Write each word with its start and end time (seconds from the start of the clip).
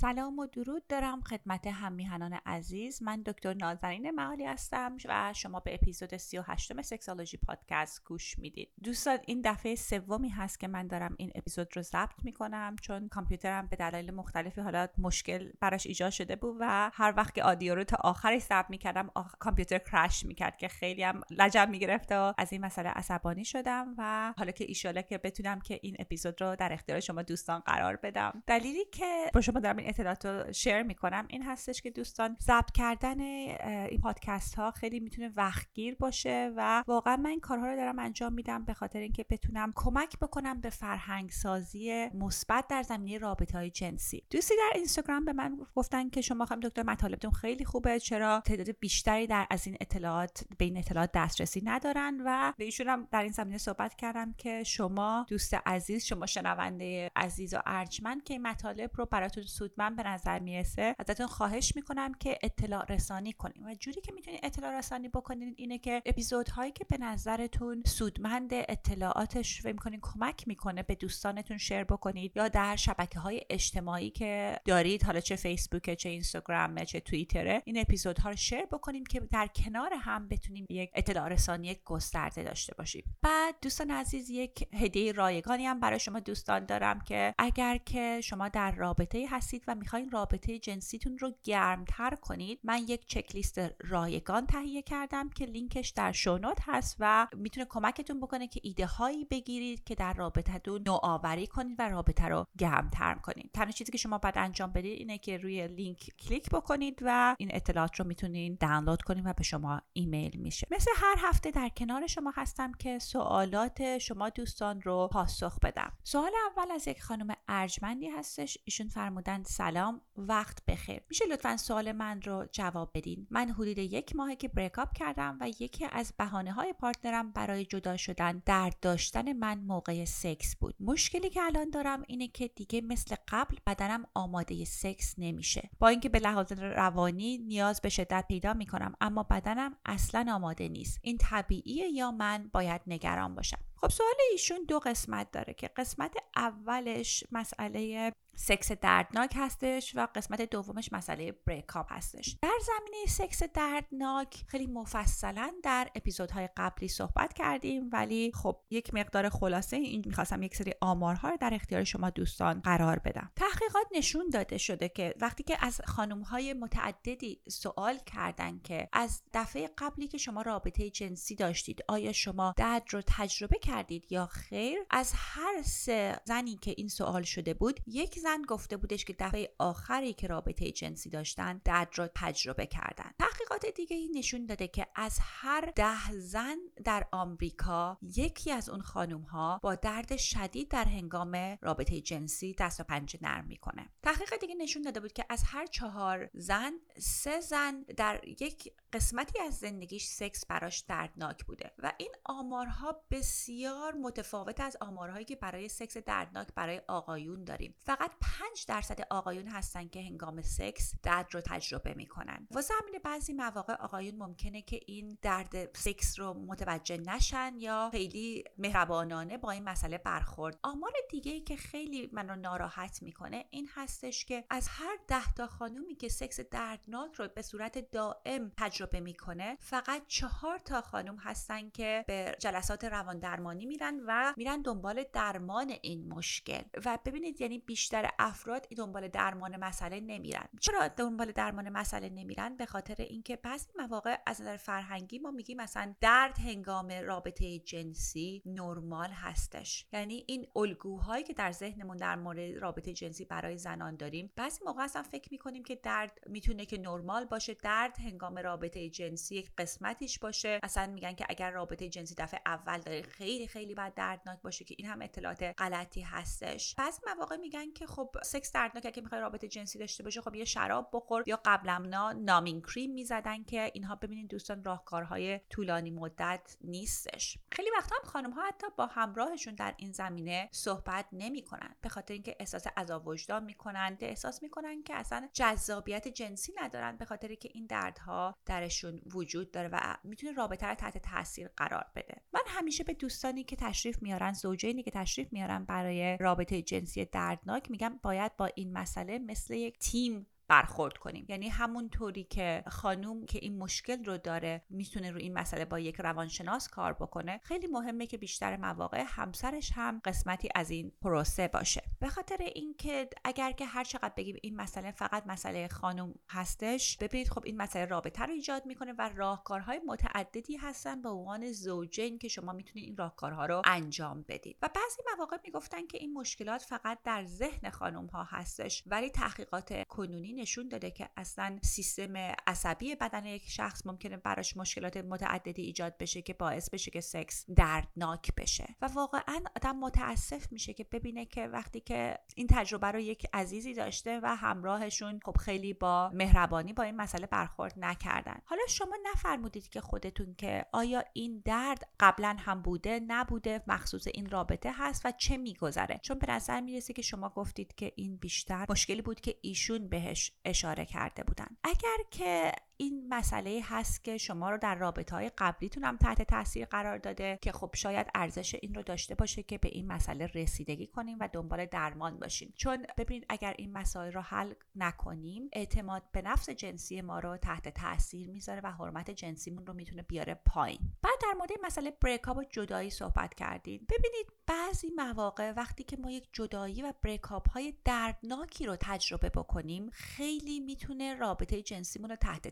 سلام 0.00 0.38
و 0.38 0.46
درود 0.46 0.86
دارم 0.86 1.20
خدمت 1.20 1.66
هم‌میهنان 1.66 2.32
عزیز. 2.46 3.02
من 3.02 3.22
دکتر 3.22 3.54
نازنین 3.54 4.10
معالی 4.10 4.46
هستم 4.46 4.96
و 5.08 5.32
شما 5.36 5.60
به 5.60 5.74
اپیزود 5.74 6.16
38 6.16 6.82
سکسالوژی 6.82 7.36
پادکست 7.36 8.04
گوش 8.04 8.38
می‌دید. 8.38 8.70
دوستان 8.84 9.18
این 9.26 9.40
دفعه 9.44 9.74
سومی 9.74 10.28
هست 10.28 10.60
که 10.60 10.68
من 10.68 10.86
دارم 10.86 11.14
این 11.18 11.32
اپیزود 11.34 11.76
رو 11.76 11.82
ضبط 11.82 12.24
می‌کنم 12.24 12.76
چون 12.82 13.08
کامپیوترم 13.08 13.66
به 13.66 13.76
دلایل 13.76 14.14
مختلفی 14.14 14.60
حالا 14.60 14.88
مشکل 14.98 15.52
براش 15.60 15.86
ایجاد 15.86 16.10
شده 16.10 16.36
بود 16.36 16.56
و 16.60 16.90
هر 16.94 17.14
وقت 17.16 17.34
که 17.34 17.44
آدیو 17.44 17.74
رو 17.74 17.84
تا 17.84 17.96
آخرش 18.00 18.42
ضبط 18.42 18.70
می‌کردم 18.70 19.10
آخ... 19.14 19.34
کامپیوتر 19.38 19.78
کرش 19.78 20.24
می‌کرد 20.24 20.56
که 20.56 20.68
خیلی 20.68 21.02
هم 21.02 21.20
لجب 21.30 21.68
می‌گرفت 21.70 22.12
و 22.12 22.34
از 22.38 22.52
این 22.52 22.64
مسئله 22.64 22.88
عصبانی 22.88 23.44
شدم 23.44 23.94
و 23.98 24.34
حالا 24.38 24.50
که 24.50 24.64
ایشاله 24.68 25.02
که 25.02 25.18
بتونم 25.18 25.60
که 25.60 25.80
این 25.82 25.96
اپیزود 25.98 26.42
رو 26.42 26.56
در 26.56 26.72
اختیار 26.72 27.00
شما 27.00 27.22
دوستان 27.22 27.60
قرار 27.60 27.96
بدم. 27.96 28.42
دلیلی 28.46 28.84
که 28.84 29.30
با 29.34 29.40
شما 29.40 29.60
دارم 29.60 29.89
اطلاعات 29.90 30.26
رو 30.26 30.52
شیر 30.52 30.82
می‌کنم. 30.82 31.26
این 31.28 31.42
هستش 31.42 31.82
که 31.82 31.90
دوستان 31.90 32.36
ضبط 32.42 32.70
کردن 32.70 33.20
این 33.20 34.00
پادکست 34.00 34.54
ها 34.54 34.70
خیلی 34.70 35.00
می‌تونه 35.00 35.32
وقتگیر 35.36 35.94
باشه 35.94 36.52
و 36.56 36.84
واقعا 36.86 37.16
من 37.16 37.30
این 37.30 37.40
کارها 37.40 37.66
رو 37.66 37.76
دارم 37.76 37.98
انجام 37.98 38.32
میدم 38.32 38.64
به 38.64 38.74
خاطر 38.74 38.98
اینکه 38.98 39.26
بتونم 39.30 39.72
کمک 39.74 40.18
بکنم 40.18 40.60
به 40.60 40.70
فرهنگ 40.70 41.30
سازی 41.30 42.08
مثبت 42.14 42.66
در 42.68 42.82
زمینه 42.82 43.18
رابطه 43.18 43.58
های 43.58 43.70
جنسی. 43.70 44.22
دوستی 44.30 44.54
در 44.56 44.72
اینستاگرام 44.74 45.24
به 45.24 45.32
من 45.32 45.58
گفتن 45.74 46.10
که 46.10 46.20
شما 46.20 46.46
خانم 46.46 46.60
دکتر 46.60 46.82
مطالبتون 46.82 47.30
خیلی 47.30 47.64
خوبه 47.64 48.00
چرا 48.00 48.40
تعداد 48.40 48.70
بیشتری 48.80 49.26
در 49.26 49.46
از 49.50 49.66
این 49.66 49.76
اطلاعات 49.80 50.44
به 50.58 50.64
این 50.64 50.76
اطلاعات 50.76 51.10
دسترسی 51.14 51.62
ندارن 51.64 52.20
و 52.24 52.52
به 52.56 52.64
ایشون 52.64 53.08
در 53.10 53.22
این 53.22 53.32
زمینه 53.32 53.58
صحبت 53.58 53.94
کردم 53.94 54.32
که 54.38 54.64
شما 54.64 55.26
دوست 55.28 55.54
عزیز 55.54 56.04
شما 56.04 56.26
شنونده 56.26 57.10
عزیز 57.16 57.54
و 57.54 57.58
ارجمند 57.66 58.24
که 58.24 58.34
این 58.34 58.42
مطالب 58.42 58.90
رو 58.94 59.06
براتون 59.06 59.44
سودمند 59.80 59.96
به 59.96 60.02
نظر 60.02 60.38
می‌رسه 60.38 60.94
ازتون 60.98 61.26
خواهش 61.26 61.72
می‌کنم 61.76 62.14
که 62.14 62.38
اطلاع 62.42 62.84
رسانی 62.84 63.32
کنید 63.32 63.62
و 63.66 63.74
جوری 63.74 64.00
که 64.00 64.12
می‌تونید 64.12 64.40
اطلاع 64.42 64.78
رسانی 64.78 65.08
بکنید 65.08 65.54
اینه 65.56 65.78
که 65.78 66.02
اپیزودهایی 66.06 66.72
که 66.72 66.84
به 66.84 66.98
نظرتون 66.98 67.82
سودمند 67.86 68.50
اطلاعاتش 68.52 69.62
فکر 69.62 69.72
می‌کنید 69.72 70.00
کمک 70.02 70.48
می‌کنه 70.48 70.82
به 70.82 70.94
دوستانتون 70.94 71.58
شیر 71.58 71.84
بکنید 71.84 72.32
یا 72.36 72.48
در 72.48 72.76
شبکه 72.76 73.20
های 73.20 73.40
اجتماعی 73.50 74.10
که 74.10 74.60
دارید 74.64 75.02
حالا 75.02 75.20
چه 75.20 75.36
فیسبوک 75.36 75.94
چه 75.94 76.08
اینستاگرام 76.08 76.84
چه 76.84 77.00
توییتره 77.00 77.62
این 77.64 77.78
اپیزودها 77.78 78.30
رو 78.30 78.36
شیر 78.36 78.66
بکنیم 78.66 79.04
که 79.04 79.20
در 79.20 79.46
کنار 79.46 79.92
هم 80.00 80.28
بتونیم 80.28 80.66
یک 80.70 80.90
اطلاع 80.94 81.28
رسانی 81.28 81.76
گسترده 81.84 82.42
داشته 82.42 82.74
باشیم. 82.74 83.04
بعد 83.22 83.54
دوستان 83.62 83.90
عزیز 83.90 84.30
یک 84.30 84.68
هدیه 84.74 85.12
رایگانی 85.12 85.66
هم 85.66 85.80
برای 85.80 86.00
شما 86.00 86.20
دوستان 86.20 86.64
دارم 86.64 87.00
که 87.00 87.34
اگر 87.38 87.76
که 87.76 88.20
شما 88.20 88.48
در 88.48 88.70
رابطه 88.72 89.26
هستید 89.30 89.69
و 89.70 89.74
می‌خواین 89.74 90.10
رابطه 90.10 90.58
جنسیتون 90.58 91.18
رو 91.18 91.32
گرمتر 91.44 92.14
کنید 92.14 92.60
من 92.64 92.78
یک 92.78 93.06
چکلیست 93.06 93.60
رایگان 93.80 94.46
تهیه 94.46 94.82
کردم 94.82 95.30
که 95.30 95.44
لینکش 95.44 95.88
در 95.88 96.12
show 96.12 96.35
note 96.35 96.58
هست 96.62 96.96
و 97.00 97.26
می‌تونه 97.36 97.66
کمکتون 97.70 98.20
بکنه 98.20 98.46
که 98.46 98.60
ایده 98.62 98.86
هایی 98.86 99.24
بگیرید 99.24 99.84
که 99.84 99.94
در 99.94 100.12
رابطتون 100.12 100.82
نوآوری 100.86 101.46
کنید 101.46 101.76
و 101.78 101.88
رابطه 101.88 102.24
رو 102.24 102.46
گرمتر 102.58 103.14
کنید. 103.14 103.50
تنها 103.54 103.70
چیزی 103.70 103.92
که 103.92 103.98
شما 103.98 104.18
باید 104.18 104.38
انجام 104.38 104.72
بدید 104.72 104.98
اینه 104.98 105.18
که 105.18 105.38
روی 105.38 105.68
لینک 105.68 106.10
کلیک 106.18 106.50
بکنید 106.50 106.98
و 107.02 107.36
این 107.38 107.50
اطلاعات 107.54 108.00
رو 108.00 108.06
می‌تونید 108.06 108.58
دانلود 108.58 109.02
کنید 109.02 109.26
و 109.26 109.32
به 109.32 109.42
شما 109.42 109.82
ایمیل 109.92 110.36
میشه. 110.40 110.66
مثل 110.70 110.90
هر 110.96 111.16
هفته 111.18 111.50
در 111.50 111.68
کنار 111.68 112.06
شما 112.06 112.32
هستم 112.36 112.72
که 112.72 112.98
سوالات 112.98 113.98
شما 113.98 114.28
دوستان 114.28 114.80
رو 114.80 115.08
پاسخ 115.12 115.58
بدم. 115.58 115.92
سوال 116.04 116.32
اول 116.50 116.70
از 116.70 116.88
یک 116.88 117.02
خانم 117.02 117.36
ارجمندی 117.48 118.08
هستش. 118.08 118.58
ایشون 118.64 118.88
فرمودن 118.88 119.42
سلام 119.60 120.00
وقت 120.16 120.64
بخیر. 120.68 121.02
میشه 121.08 121.24
لطفا 121.26 121.56
سوال 121.56 121.92
من 121.92 122.22
رو 122.22 122.46
جواب 122.52 122.90
بدین؟ 122.94 123.26
من 123.30 123.50
حدود 123.50 123.78
یک 123.78 124.16
ماهه 124.16 124.36
که 124.36 124.48
break 124.48 124.79
up 124.79 124.92
کردم 124.92 125.38
و 125.40 125.48
یکی 125.48 125.86
از 125.92 126.14
بهانه 126.18 126.52
های 126.52 126.72
partner 126.72 127.25
م 127.25 127.32
برای 127.32 127.64
جدا 127.64 127.96
شدن 127.96 128.42
درد 128.46 128.80
داشتن 128.80 129.32
من 129.32 129.58
موقع 129.58 130.04
سکس 130.04 130.56
بود. 130.56 130.74
مشکلی 130.80 131.30
که 131.30 131.42
الان 131.42 131.70
دارم 131.70 132.02
اینه 132.06 132.28
که 132.28 132.48
دیگه 132.48 132.80
مثل 132.80 133.16
قبل 133.28 133.56
بدنم 133.66 134.06
آماده 134.14 134.64
سکس 134.64 135.14
نمیشه. 135.18 135.70
با 135.78 135.88
اینکه 135.88 136.08
به 136.08 136.18
لحاظ 136.18 136.52
روانی 136.52 137.38
نیاز 137.38 137.80
به 137.80 137.88
شدت 137.88 138.24
پیدا 138.28 138.54
می‌کنم 138.54 138.94
اما 139.00 139.22
بدنم 139.22 139.76
اصلا 139.86 140.32
آماده 140.34 140.68
نیست. 140.68 140.98
این 141.02 141.18
طبیعیه 141.18 141.88
یا 141.88 142.10
من 142.10 142.50
باید 142.52 142.80
نگران 142.86 143.34
باشم؟ 143.34 143.58
خب 143.76 143.88
سوال 143.88 144.14
ایشون 144.32 144.64
دو 144.68 144.78
قسمت 144.78 145.30
داره 145.30 145.54
که 145.54 145.68
قسمت 145.68 146.16
اولش 146.36 147.24
مسئله 147.32 148.12
سکس 148.40 148.72
دردناک 148.72 149.32
هستش 149.36 149.92
و 149.96 150.08
قسمت 150.14 150.42
دومش 150.42 150.92
مسئله 150.92 151.32
بریکاپ 151.32 151.92
هستش. 151.92 152.36
در 152.42 152.58
زمینه 152.66 153.06
سکس 153.08 153.42
دردناک 153.42 154.44
خیلی 154.46 154.66
مفصلا 154.66 155.52
در 155.62 155.90
اپیزودهای 155.94 156.48
قبلی 156.56 156.88
صحبت 156.88 157.32
کردیم 157.32 157.90
ولی 157.92 158.32
خب 158.34 158.56
یک 158.70 158.94
مقدار 158.94 159.28
خلاصه 159.28 159.76
این 159.76 160.02
می‌خواستم 160.06 160.42
یک 160.42 160.56
سری 160.56 160.74
آمارها 160.80 161.28
رو 161.28 161.36
در 161.40 161.54
اختیار 161.54 161.84
شما 161.84 162.10
دوستان 162.10 162.60
قرار 162.60 162.98
بدم. 162.98 163.32
تحقیقات 163.36 163.86
نشون 163.92 164.28
داده 164.32 164.58
شده 164.58 164.88
که 164.88 165.14
وقتی 165.20 165.42
که 165.42 165.56
از 165.60 165.80
خانمهای 165.84 166.54
متعددی 166.54 167.40
سوال 167.48 167.98
کردن 168.06 168.60
که 168.64 168.88
از 168.92 169.22
دفعه 169.34 169.70
قبلی 169.78 170.08
که 170.08 170.18
شما 170.18 170.42
رابطه 170.42 170.90
جنسی 170.90 171.34
داشتید 171.34 171.84
آیا 171.88 172.12
شما 172.12 172.54
درد 172.56 172.82
رو 172.90 173.02
تجربه 173.06 173.58
کردید 173.58 174.12
یا 174.12 174.26
خیر 174.26 174.78
از 174.90 175.12
هر 175.16 175.62
سه 175.62 176.20
زنی 176.24 176.56
که 176.56 176.74
این 176.76 176.88
سوال 176.88 177.22
شده 177.22 177.54
بود 177.54 177.80
یک 177.86 178.18
گفته 178.48 178.76
بودش 178.76 179.04
که 179.04 179.12
دفعه 179.18 179.54
آخری 179.58 180.12
که 180.12 180.26
رابطه 180.26 180.70
جنسی 180.70 181.10
داشتن 181.10 181.60
درد 181.64 181.98
را 181.98 182.10
تجربه 182.14 182.66
کردن. 182.66 183.10
تحقیقات 183.18 183.66
دیگه 183.66 183.96
ای 183.96 184.08
نشون 184.14 184.46
داده 184.46 184.68
که 184.68 184.86
از 184.94 185.18
هر 185.22 185.72
ده 185.76 186.12
زن 186.12 186.56
در 186.84 187.06
آمریکا 187.12 187.98
یکی 188.02 188.52
از 188.52 188.68
اون 188.68 188.80
خانم 188.80 189.22
ها 189.22 189.60
با 189.62 189.74
درد 189.74 190.16
شدید 190.16 190.68
در 190.68 190.84
هنگام 190.84 191.58
رابطه 191.62 192.00
جنسی 192.00 192.54
دست 192.58 192.80
و 192.80 192.84
پنجه 192.84 193.18
نرم 193.22 193.44
می‌کنه. 193.44 193.90
تحقیق 194.02 194.36
دیگه 194.40 194.54
نشون 194.54 194.82
داده 194.82 195.00
بود 195.00 195.12
که 195.12 195.26
از 195.28 195.42
هر 195.46 195.66
چهار 195.66 196.30
زن 196.34 196.72
سه 196.98 197.40
زن 197.40 197.82
در 197.82 198.20
یک 198.24 198.72
قسمتی 198.92 199.38
از 199.40 199.58
زندگیش 199.58 200.06
سکس 200.06 200.46
براش 200.46 200.80
دردناک 200.80 201.44
بوده 201.44 201.72
و 201.78 201.92
این 201.98 202.12
آمارها 202.24 203.02
بسیار 203.10 203.94
متفاوت 203.94 204.60
از 204.60 204.76
آمارهایی 204.80 205.24
که 205.24 205.36
برای 205.36 205.68
سکس 205.68 205.96
دردناک 205.96 206.48
برای 206.54 206.82
آقایون 206.88 207.44
داریم. 207.44 207.74
فقط 207.78 208.10
5 208.20 208.64
درصد 208.68 209.00
آقایون 209.10 209.46
هستن 209.48 209.88
که 209.88 210.00
هنگام 210.00 210.42
سکس 210.42 210.92
درد 211.02 211.34
رو 211.34 211.40
تجربه 211.40 211.94
می‌کنن. 211.94 212.48
واسه 212.50 212.74
همین 212.82 213.00
بعضی 213.04 213.32
مواقع 213.32 213.74
آقایون 213.74 214.16
ممکنه 214.16 214.62
که 214.62 214.80
این 214.86 215.18
درد 215.22 215.76
سکس 215.76 216.18
رو 216.18 216.34
متوجه 216.34 216.96
نشن 216.96 217.52
یا 217.58 217.88
خیلی 217.92 218.44
مهربانانه 218.58 219.38
با 219.38 219.50
این 219.50 219.64
مسئله 219.64 219.98
برخورد. 219.98 220.58
آمار 220.62 220.92
دیگه 221.10 221.32
ای 221.32 221.40
که 221.40 221.56
خیلی 221.56 222.10
منو 222.12 222.36
ناراحت 222.36 223.02
می‌کنه 223.02 223.44
این 223.50 223.68
هستش 223.74 224.24
که 224.24 224.44
از 224.50 224.68
هر 224.68 224.98
ده 225.08 225.32
تا 225.36 225.46
خانومی 225.46 225.94
که 225.94 226.08
سکس 226.08 226.40
دردناک 226.40 227.14
رو 227.14 227.28
به 227.28 227.42
صورت 227.42 227.90
دائم 227.90 228.52
تجربه 228.56 229.00
می‌کنه 229.00 229.56
فقط 229.60 230.02
چهار 230.06 230.58
تا 230.58 230.80
خانم 230.80 231.16
هستن 231.16 231.70
که 231.70 232.04
به 232.06 232.36
جلسات 232.40 232.84
روان 232.84 233.18
درمانی 233.18 233.66
میرن 233.66 234.00
و 234.06 234.34
میرن 234.36 234.62
دنبال 234.62 235.04
درمان 235.12 235.74
این 235.82 236.08
مشکل. 236.08 236.62
و 236.84 236.98
ببینید 237.04 237.40
یعنی 237.40 237.58
بیشتر 237.58 237.99
افراد 238.18 238.68
دنبال 238.68 239.08
درمان 239.08 239.56
مسئله 239.56 240.00
نمیرن. 240.00 240.48
چرا 240.60 240.88
دنبال 240.88 241.32
درمان 241.32 241.68
مسئله 241.68 242.08
نمیرن؟ 242.08 242.56
به 242.56 242.66
خاطر 242.66 242.94
اینکه 242.98 243.36
بعضی 243.36 243.70
مواقع 243.78 244.16
از 244.26 244.40
نظر 244.40 244.56
فرهنگی 244.56 245.18
ما 245.18 245.30
میگیم 245.30 245.56
مثلا 245.56 245.94
درد 246.00 246.38
هنگام 246.38 246.88
رابطه 246.92 247.58
جنسی 247.58 248.42
نرمال 248.46 249.10
هستش. 249.10 249.86
یعنی 249.92 250.24
این 250.26 250.46
الگوهایی 250.56 251.24
که 251.24 251.32
در 251.32 251.52
ذهنمون 251.52 251.96
در 251.96 252.16
مورد 252.16 252.58
رابطه 252.58 252.92
جنسی 252.92 253.24
برای 253.24 253.58
زنان 253.58 253.96
داریم 253.96 254.32
بعضی 254.36 254.64
موقع 254.64 254.82
اصلا 254.82 255.02
فکر 255.02 255.28
می‌کنیم 255.32 255.62
که 255.62 255.76
درد 255.76 256.18
می‌تونه 256.26 256.66
که 256.66 256.78
نرمال 256.78 257.24
باشه 257.24 257.54
درد 257.54 257.98
هنگام 257.98 258.38
رابطه 258.38 258.90
جنسی 258.90 259.36
یک 259.36 259.50
قسمتیش 259.58 260.18
باشه. 260.18 260.60
مثلا 260.62 260.92
میگن 260.92 261.12
که 261.12 261.26
اگر 261.28 261.50
رابطه 261.50 261.88
جنسی 261.88 262.14
دفعه 262.14 262.40
اول 262.46 262.78
داره 262.78 263.02
خیلی 263.02 263.46
خیلی 263.46 263.74
بعد 263.74 263.94
دردناک 263.94 264.42
باشه 264.42 264.64
که 264.64 264.74
این 264.78 264.88
هم 264.88 265.02
اطلاعات 265.02 265.42
غلطی 265.42 266.00
هستش. 266.00 266.74
بعضی 266.74 267.00
مواقع 267.06 267.36
میگن 267.36 267.72
که 267.72 267.86
خب 267.90 268.16
سکس 268.22 268.52
دردناک 268.52 268.92
که 268.92 269.00
می‌خوای 269.00 269.20
رابطه 269.20 269.48
جنسی 269.48 269.78
داشته 269.78 270.02
باشه 270.02 270.20
خب 270.20 270.34
یه 270.34 270.44
شراب 270.44 270.90
بخور 270.92 271.24
یا 271.26 271.40
قبلا 271.44 272.12
نامین 272.12 272.62
کریم 272.62 272.92
می‌زدن 272.92 273.44
که 273.44 273.70
اینها 273.74 273.94
ببینید 273.94 274.28
دوستان 274.28 274.64
راهکارهای 274.64 275.40
طولانی 275.50 275.90
مدت 275.90 276.56
نیستش. 276.60 277.38
خیلی 277.52 277.70
وقتا 277.70 277.96
هم 277.96 278.10
خانم 278.10 278.30
ها 278.30 278.42
حتی 278.42 278.66
با 278.76 278.86
همراهشون 278.86 279.54
در 279.54 279.74
این 279.76 279.92
زمینه 279.92 280.48
صحبت 280.52 281.06
نمی‌کنن 281.12 281.74
به 281.80 281.88
خاطر 281.88 282.14
اینکه 282.14 282.36
احساس 282.40 282.66
عذاب 282.76 283.06
وجدان 283.06 283.44
می‌کنن 283.44 283.96
احساس 284.00 284.42
می‌کنن 284.42 284.82
که 284.82 284.94
اصلا 284.94 285.28
جذابیت 285.32 286.08
جنسی 286.08 286.52
ندارن 286.56 286.96
به 286.96 287.04
خاطر 287.04 287.34
که 287.34 287.48
این 287.54 287.66
دردها 287.66 288.38
درشون 288.46 289.00
وجود 289.14 289.50
داره 289.50 289.68
و 289.72 289.96
می‌تونه 290.04 290.32
رابطه 290.32 290.66
رو 290.66 290.74
تحت 290.74 290.98
تاثیر 290.98 291.48
قرار 291.56 291.86
بده. 291.96 292.22
من 292.32 292.40
همیشه 292.46 292.84
به 292.84 292.94
دوستانی 292.94 293.44
که 293.44 293.56
تشریف 293.56 294.02
میارن 294.02 294.32
زوجینی 294.32 294.82
که 294.82 294.90
تشریف 294.90 295.32
میارن 295.32 295.64
برای 295.64 296.16
رابطه 296.20 296.62
جنسی 296.62 297.04
دردناک 297.04 297.70
میگم 297.80 297.98
باید 298.02 298.36
با 298.36 298.46
این 298.46 298.72
مسئله 298.72 299.18
مثل 299.18 299.54
یک 299.54 299.78
تیم 299.78 300.26
برخورد 300.50 300.98
کنیم. 300.98 301.26
یعنی 301.28 301.48
همون 301.48 301.88
طوری 301.88 302.24
که 302.24 302.62
خانوم 302.66 303.26
که 303.26 303.38
این 303.42 303.58
مشکل 303.58 304.04
رو 304.04 304.18
داره 304.18 304.62
می‌تونه 304.70 305.10
رو 305.10 305.18
این 305.18 305.34
مسئله 305.34 305.64
با 305.64 305.78
یک 305.78 305.96
روانشناس 306.00 306.68
کار 306.68 306.92
بکنه 306.92 307.40
خیلی 307.42 307.66
مهمه 307.66 308.06
که 308.06 308.18
بیشتر 308.18 308.56
مواقع 308.56 309.04
همسرش 309.06 309.72
هم 309.74 310.00
قسمتی 310.04 310.48
از 310.54 310.70
این 310.70 310.92
پروسه 311.02 311.48
باشه. 311.48 311.82
به 312.00 312.08
خاطر 312.08 312.36
اینکه 312.40 313.08
اگر 313.24 313.52
که 313.52 313.66
هر 313.66 313.84
چقدر 313.84 314.12
بگیم 314.16 314.36
این 314.42 314.56
مسئله 314.56 314.90
فقط 314.90 315.26
مسئله 315.26 315.68
خانوم 315.68 316.14
هستش 316.28 316.96
ببینید 316.96 317.28
خب 317.28 317.42
این 317.44 317.56
مسئله 317.56 317.84
رابطه 317.84 318.22
رو 318.22 318.32
ایجاد 318.32 318.66
می‌کنه 318.66 318.92
و 318.92 319.10
راهکارهای 319.16 319.80
متعددی 319.86 320.56
هستن 320.56 321.02
به 321.02 321.08
عنوان 321.08 321.52
زوجین 321.52 322.18
که 322.18 322.28
شما 322.28 322.52
می‌تونید 322.52 322.84
این 322.84 322.96
راهکارها 322.96 323.46
رو 323.46 323.62
انجام 323.64 324.24
بدید. 324.28 324.56
و 324.62 324.68
بعضی 324.74 325.02
مواقع 325.16 325.36
می‌گفتن 325.44 325.86
که 325.86 325.98
این 325.98 326.12
مشکلات 326.12 326.62
فقط 326.62 326.98
در 327.04 327.24
ذهن 327.24 327.70
خانم 327.70 328.06
ها 328.06 328.24
هستش 328.24 328.82
ولی 328.86 329.10
تحقیقات 329.10 329.88
کنونی 329.88 330.39
نشون 330.40 330.68
داده 330.68 330.90
که 330.90 331.08
اصلا 331.16 331.58
سیستم 331.62 332.16
عصبی 332.46 332.94
بدن 332.94 333.24
یک 333.24 333.48
شخص 333.48 333.86
ممکنه 333.86 334.16
براش 334.16 334.56
مشکلات 334.56 334.96
متعددی 334.96 335.62
ایجاد 335.62 335.98
بشه 335.98 336.22
که 336.22 336.34
باعث 336.34 336.70
بشه 336.70 336.90
که 336.90 337.00
سکس 337.00 337.44
دردناک 337.56 338.34
بشه. 338.34 338.74
و 338.82 338.86
واقعا 338.86 339.40
آدم 339.56 339.76
متاسف 339.76 340.52
میشه 340.52 340.72
که 340.72 340.84
ببینه 340.84 341.26
که 341.26 341.46
وقتی 341.46 341.80
که 341.80 342.18
این 342.34 342.46
تجربه 342.50 342.86
رو 342.86 343.00
یک 343.00 343.26
عزیزی 343.32 343.74
داشته 343.74 344.20
و 344.22 344.36
همراهشون 344.36 345.20
خب 345.24 345.36
خیلی 345.36 345.72
با 345.72 346.10
مهربانی 346.14 346.72
با 346.72 346.82
این 346.82 346.96
مسئله 346.96 347.26
برخورد 347.26 347.74
نکردن. 347.76 348.40
حالا 348.44 348.62
شما 348.68 348.96
نفرمودید 349.12 349.68
که 349.68 349.80
خودتون 349.80 350.34
که 350.34 350.66
آیا 350.72 351.04
این 351.12 351.42
درد 351.44 351.88
قبلا 352.00 352.36
هم 352.38 352.62
بوده 352.62 353.00
نبوده 353.06 353.62
مخصوص 353.66 354.06
این 354.14 354.30
رابطه 354.30 354.72
هست 354.74 355.06
و 355.06 355.12
چه 355.12 355.36
میگذره؟ 355.36 356.00
چون 356.02 356.18
به 356.18 356.32
نظر 356.32 356.60
می‌رسه 356.60 356.92
که 356.92 357.02
شما 357.02 357.28
گفتید 357.28 357.74
که 357.74 357.92
این 357.96 358.16
بیشتر 358.16 358.66
مشکلی 358.68 359.02
بود 359.02 359.20
که 359.20 359.36
ایشون 359.42 359.88
بهش 359.88 360.29
اشاره 360.44 360.86
کرده 360.86 361.24
بودن. 361.24 361.56
اگر 361.64 361.98
که 362.10 362.52
این 362.80 363.06
مسئله 363.08 363.60
هست 363.64 364.04
که 364.04 364.18
شما 364.18 364.50
رو 364.50 364.58
در 364.58 364.74
رابطه 364.74 365.16
های 365.16 365.30
قبلیتون 365.38 365.84
هم 365.84 365.96
تحت 365.96 366.22
تاثیر 366.22 366.64
قرار 366.64 366.98
داده 366.98 367.38
که 367.42 367.52
خب 367.52 367.70
شاید 367.74 368.06
ارزش 368.14 368.54
این 368.62 368.74
رو 368.74 368.82
داشته 368.82 369.14
باشه 369.14 369.42
که 369.42 369.58
به 369.58 369.68
این 369.72 369.86
مسئله 369.86 370.26
رسیدگی 370.26 370.86
کنیم 370.86 371.16
و 371.20 371.28
دنبال 371.32 371.66
درمان 371.66 372.18
باشیم. 372.18 372.52
چون 372.56 372.86
ببینید 372.96 373.26
اگر 373.28 373.54
این 373.58 373.72
مسائل 373.72 374.12
رو 374.12 374.20
حل 374.20 374.54
نکنیم 374.74 375.48
اعتماد 375.52 376.02
به 376.12 376.22
نفس 376.22 376.50
جنسی 376.50 377.00
ما 377.00 377.18
رو 377.18 377.36
تحت 377.36 377.68
تاثیر 377.68 378.28
می‌ذاره 378.28 378.60
و 378.64 378.72
حرمت 378.72 379.10
جنسیمون 379.10 379.66
رو 379.66 379.74
می‌تونه 379.74 380.02
بیاره 380.02 380.34
پایین. 380.46 380.80
بعد 381.02 381.18
در 381.22 381.34
مورد 381.38 381.50
مسئله 381.62 381.90
بریکاپ 381.90 382.36
و 382.36 382.44
جدایی 382.50 382.90
صحبت 382.90 383.34
کردید 383.34 383.86
ببینید 383.86 384.26
بعضی 384.46 384.90
مواقع 384.96 385.52
وقتی 385.52 385.84
که 385.84 385.96
ما 385.96 386.10
یک 386.10 386.28
جدایی 386.32 386.82
و 386.82 386.92
بریکاپ 387.02 387.50
های 387.50 387.74
دردناکی 387.84 388.66
رو 388.66 388.76
تجربه 388.80 389.28
بکنیم 389.28 389.90
خیلی 389.92 390.60
می‌تونه 390.60 391.14
رابطه 391.14 391.62
جنسیمون 391.62 392.10
رو 392.10 392.16
تحت 392.16 392.48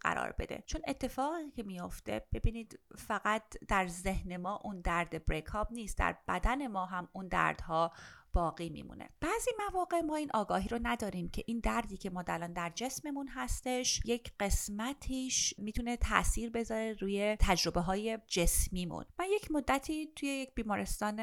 قرار 0.00 0.34
بده. 0.38 0.62
چون 0.66 0.80
اتفاقی 0.88 1.50
که 1.50 1.62
میافته 1.62 2.26
ببینید 2.32 2.80
فقط 2.96 3.42
در 3.68 3.88
ذهن 3.88 4.36
ما 4.36 4.60
اون 4.64 4.80
درد 4.80 5.24
break 5.24 5.58
up 5.58 5.72
نیست. 5.72 5.98
در 5.98 6.16
بدن 6.28 6.66
ما 6.66 6.86
هم 6.86 7.08
اون 7.12 7.28
دردها 7.28 7.92
باقی 8.36 8.68
میمونه. 8.68 9.08
بعضی 9.20 9.50
مواقع 9.58 10.00
ما 10.00 10.16
این 10.16 10.30
آگاهی 10.34 10.68
رو 10.68 10.78
نداریم 10.82 11.28
که 11.28 11.44
این 11.46 11.60
دردی 11.60 11.96
که 11.96 12.10
ما 12.10 12.24
الان 12.28 12.52
در 12.52 12.72
جسممون 12.74 13.28
هستش 13.28 14.00
یک 14.04 14.32
قسمتیش 14.40 15.54
می‌تونه 15.58 15.96
تاثیر 15.96 16.50
بذاره 16.50 16.92
روی 16.92 17.36
تجربه 17.40 17.80
های 17.80 18.18
جسمیمون. 18.26 19.04
من 19.18 19.26
یک 19.30 19.50
مدتی 19.50 20.12
توی 20.16 20.28
یک 20.28 20.54
بیمارستان 20.54 21.20